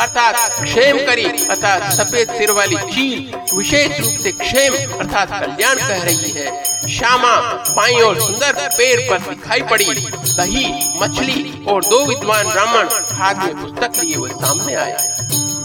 अर्थात 0.00 0.34
क्षेम 0.62 0.98
करी, 0.98 1.24
अर्थात 1.24 1.92
सफ़ेद 1.92 2.32
सिर 2.32 2.50
वाली 2.50 2.76
चील 2.76 3.56
विशेष 3.56 4.00
रूप 4.00 4.18
से 4.22 4.32
क्षेम, 4.32 4.74
अर्थात 4.98 5.28
कल्याण 5.30 5.76
कह 5.76 6.02
रही 6.02 6.30
है। 6.30 6.64
श्यामा 6.88 7.36
बाई 7.76 8.00
और 8.00 8.20
सुंदर 8.20 8.52
पेड़ 8.52 9.00
पर 9.10 9.18
दिखाई 9.30 9.62
पड़ी। 9.62 9.84
दही, 9.84 10.66
मछली 11.02 11.64
और 11.68 11.84
दो 11.84 12.04
विद्वान 12.04 12.48
ब्राह्मण 12.48 12.88
हाथ 13.16 13.34
में 13.34 13.54
पुस्तक 13.56 14.04
लिए 14.04 14.14
हुए 14.14 14.30
सामने 14.30 14.74
आए। 14.74 15.16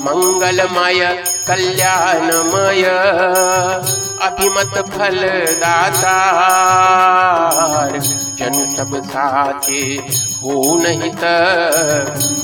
मंगलमय, 0.01 1.23
कल्याणमय। 1.47 2.81
अभिमत 4.21 4.73
फल 4.89 5.19
दातार। 5.59 6.21
जन 8.39 8.55
सब 8.75 8.91
साचे 9.05 9.81
हो 10.43 10.53
नहीं 10.83 11.11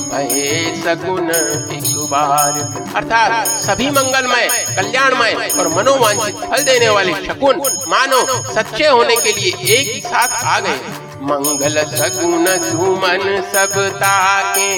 भये 0.08 0.48
सगुन 0.76 1.30
एक 1.30 1.88
बार। 2.10 2.54
अर्थात 2.96 3.32
सभी 3.46 3.88
मंगलमय, 3.90 4.46
कल्याणमय 4.76 5.32
और 5.58 5.66
मनोवांछित 5.68 6.34
फल 6.50 6.62
देने 6.62 6.88
वाले 6.88 7.12
शकुन, 7.26 7.54
मानो 7.88 8.20
सच्चे 8.54 8.86
होने 8.86 9.16
के 9.16 9.32
लिए 9.32 9.52
एक 9.76 9.86
ही 9.94 10.00
साथ 10.00 10.44
आ 10.44 10.58
गए। 10.60 10.78
मंगल 11.22 11.74
सगुन 11.94 12.46
सुमन 12.70 13.22
सब 13.54 13.72
ताके, 13.96 14.70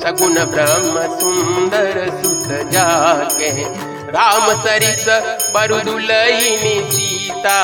सगुन 0.00 0.36
ब्रह्म 0.44 0.94
सुंदर 1.20 1.94
सुत 2.22 2.46
जाके। 2.70 3.50
राम 4.14 4.42
रामचरित 4.50 5.08
बरुदुलैनी 5.54 6.74
सीता 6.90 7.58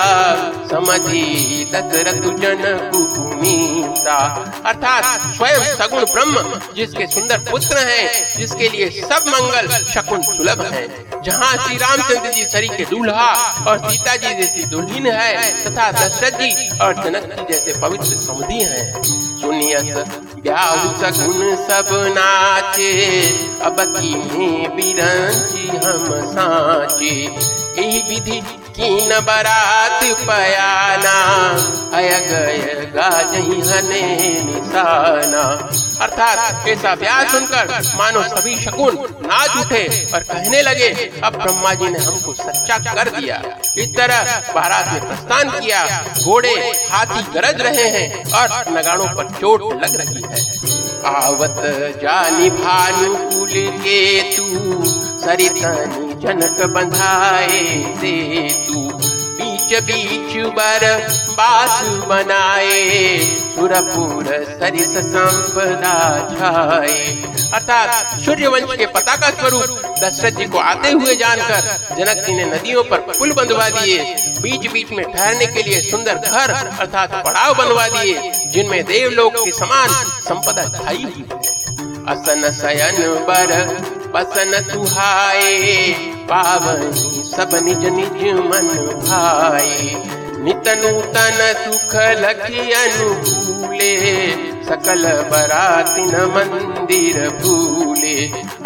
समधी 0.71 1.60
दशरथ 1.73 2.23
जन 2.41 2.63
कुपुनीता 2.93 4.17
अर्थात 4.67 5.05
स्वयं 5.37 5.65
सगुण 5.77 6.05
ब्रह्म, 6.05 6.61
जिसके 6.75 7.07
सुंदर 7.07 7.39
पुत्र 7.51 7.79
हैं, 7.79 8.09
जिसके 8.39 8.69
लिए 8.69 8.91
सब 9.03 9.29
मंगल 9.29 9.69
शकुन 9.85 10.23
सुलभ 10.23 10.63
है। 10.73 10.87
जहाँ 11.23 11.53
श्री 11.57 11.77
रामचंद्र 11.77 12.31
जी 12.33 12.45
सरी 12.45 12.69
के 12.69 12.85
दूल्हा 12.85 13.31
और 13.69 13.79
सीता 13.91 14.17
जी 14.17 14.35
जैसी 14.37 14.65
दुल्हीन 14.65 15.07
है, 15.07 15.33
तथा 15.65 15.91
दशरथ 15.93 16.39
जी 16.39 16.79
और 16.79 16.95
जनक 16.95 17.25
जी 17.31 17.53
जैसे 17.53 17.81
पवित्र 17.81 18.17
समधि 18.19 18.63
है। 18.63 19.03
सुनियस, 19.41 19.95
ब्याह 20.43 20.85
सगुन 21.01 21.57
सब 21.67 21.89
नाचे, 22.19 22.91
अब 23.63 23.77
की 23.81 24.13
हम 25.77 26.09
साचे। 26.33 27.15
यही 27.81 28.01
विधि 28.09 28.41
कीन 28.81 29.11
बरात 29.21 30.05
पयाना 30.21 31.17
अय 31.97 32.09
गय 32.21 32.87
गाजही 32.95 33.61
हने 33.61 34.05
निशाना। 34.45 35.43
अर्थात 36.01 36.69
ऐसा 36.69 36.95
ब्याह 36.95 37.23
सुनकर 37.33 37.73
मानो 37.97 38.23
सभी 38.25 38.57
शकुन 38.57 38.97
नाच 39.23 39.57
उठे 39.57 39.85
और 40.15 40.23
कहने 40.23 40.63
लगे, 40.63 40.89
अब 41.25 41.37
ब्रह्मा 41.37 41.75
जी 41.75 41.89
ने 41.89 41.99
हमको 41.99 42.33
सच्चा 42.35 42.79
कर 42.87 43.11
दिया। 43.11 43.43
इस 43.77 43.95
तरह 43.97 44.41
बारात 44.55 44.93
ने 44.93 45.01
प्रस्थान 45.01 45.51
किया, 45.61 45.85
घोड़े 46.25 46.55
हाथी 46.91 47.23
गरज 47.35 47.61
रहे 47.63 47.89
हैं 47.91 48.25
और 48.33 48.73
नगाड़ों 48.73 49.09
पर 49.17 49.31
चोट 49.31 49.73
लग 49.85 49.97
रही 49.97 50.23
है। 50.25 50.41
आवत 51.07 51.61
जानी 52.03 52.51
भानुकुल 52.53 53.53
के 53.79 54.01
तू, 54.33 54.83
सरितनी 55.21 56.10
जनक 56.23 56.61
बंधाए 56.73 57.61
से 58.01 58.15
तू 58.67 58.81
बीच 59.39 59.73
बीच 59.83 60.37
बर 60.55 60.85
बास 61.31 61.83
बनाए। 62.09 63.19
सुरपुर 63.55 64.27
सरिस 64.51 64.97
संपदा 65.07 65.95
छाए। 66.31 66.99
अर्थात 67.55 68.21
सूर्य 68.21 68.49
वंश 68.49 68.77
के 68.79 68.87
पताका 68.87 69.31
स्वरूप 69.31 69.83
दशरथ 70.03 70.39
जी 70.39 70.45
को 70.47 70.59
आते 70.59 70.91
हुए 70.91 71.15
जानकर 71.17 71.97
जनक 71.97 72.25
जी 72.27 72.35
ने 72.35 72.45
नदियों 72.47 72.85
पर 72.85 73.01
पुल 73.11 73.33
बंधवा 73.33 73.69
दिए। 73.71 73.99
बीच 74.41 74.71
बीच 74.73 74.93
में 74.93 75.05
ठहरने 75.13 75.47
के 75.47 75.63
लिए 75.63 75.81
सुंदर 75.81 76.15
घर 76.15 76.51
अर्थात 76.51 77.15
पड़ाव 77.25 77.55
बनवा 77.55 77.89
दिए, 77.89 78.33
जिनमें 78.53 78.83
देवलोक 78.85 79.35
के 79.35 79.51
समान 79.53 79.89
संपदा 80.29 80.69
छाई 80.79 81.03
हुई। 81.05 81.25
असन 82.09 82.51
शयन 82.53 83.03
बर 83.29 83.51
बसन 84.15 84.59
तुहाए 84.73 86.10
पावनी 86.31 87.23
सब 87.27 87.55
निज 87.65 87.85
निज 87.93 88.23
मन 88.45 88.69
भाए 89.01 89.95
नित 90.45 90.69
नूतन 90.83 91.41
सुख 91.57 91.95
लखी 92.21 92.71
अनुकूले 92.73 93.91
सकल 94.65 95.03
बरातिन 95.31 96.15
मंदिर 96.35 97.17
भूले। 97.41 98.15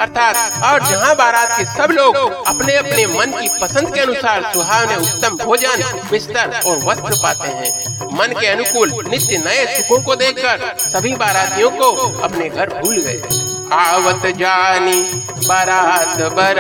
अर्थात 0.01 0.63
और 0.65 0.87
जहाँ 0.89 1.15
बारात 1.17 1.57
के 1.59 1.65
सब 1.67 1.93
लोग 1.93 2.17
अपने 2.47 2.77
अपने 2.77 3.07
मन 3.09 3.33
की 3.33 3.49
पसंद 3.61 3.95
के 3.95 4.01
अनुसार 4.01 4.43
सुहावने 4.53 4.97
उत्तम 4.97 5.37
भोजन, 5.45 5.83
बिस्तर 6.11 6.61
और 6.67 6.85
वस्त्र 6.85 7.19
पाते 7.23 7.49
हैं। 7.51 7.71
मन 8.19 8.35
के 8.41 8.47
अनुकूल 8.47 8.93
नित्य 9.09 9.39
नए 9.39 9.65
सुखों 9.77 10.03
को 10.03 10.17
देखकर 10.17 10.75
सभी 10.89 11.15
बारातियों 11.15 11.71
को 11.71 11.91
अपने 12.21 12.49
घर 12.49 12.81
भूल 12.81 12.97
गए। 12.99 13.44
आवत 13.73 14.27
जानी 14.27 15.03
बारात 15.49 16.33
बर। 16.33 16.59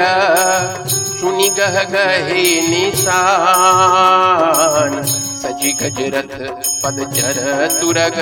सुनी 0.88 1.48
गह 1.48 1.84
गहे 1.84 2.68
निशान। 2.68 5.02
सजी 5.42 5.72
गजरथ 5.72 6.38
पद 6.82 7.12
चर 7.14 7.68
तुरग 7.80 8.18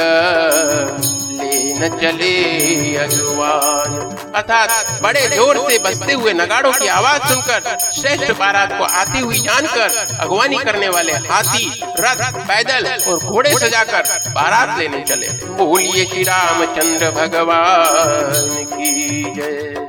लेन 1.52 1.88
चले 1.98 2.96
अगवान 2.96 3.92
अर्थात 4.34 5.00
बड़े 5.02 5.20
ज़ोर 5.28 5.58
से 5.70 5.78
बजते 5.78 6.12
हुए 6.12 6.32
नगाड़ों 6.32 6.72
की 6.72 6.86
आवाज़ 6.88 7.22
सुनकर, 7.28 7.76
श्रेष्ठ 7.92 8.32
बारात 8.38 8.72
को 8.78 8.84
आती 8.84 9.20
हुई 9.20 9.38
जानकर, 9.38 10.16
अगवानी 10.20 10.58
करने 10.58 10.88
वाले 10.88 11.12
हाथी, 11.28 11.66
रथ, 12.00 12.22
पैदल 12.48 12.88
और 13.08 13.18
घोड़े 13.18 13.50
सजाकर 13.58 14.30
बारात 14.32 14.78
लेने 14.78 15.02
चले। 15.02 15.28
बोलिए 15.56 16.04
श्री 16.04 16.22
रामचंद्र 16.22 17.10
भगवान 17.10 18.64
की 18.64 19.22
जय। 19.34 19.88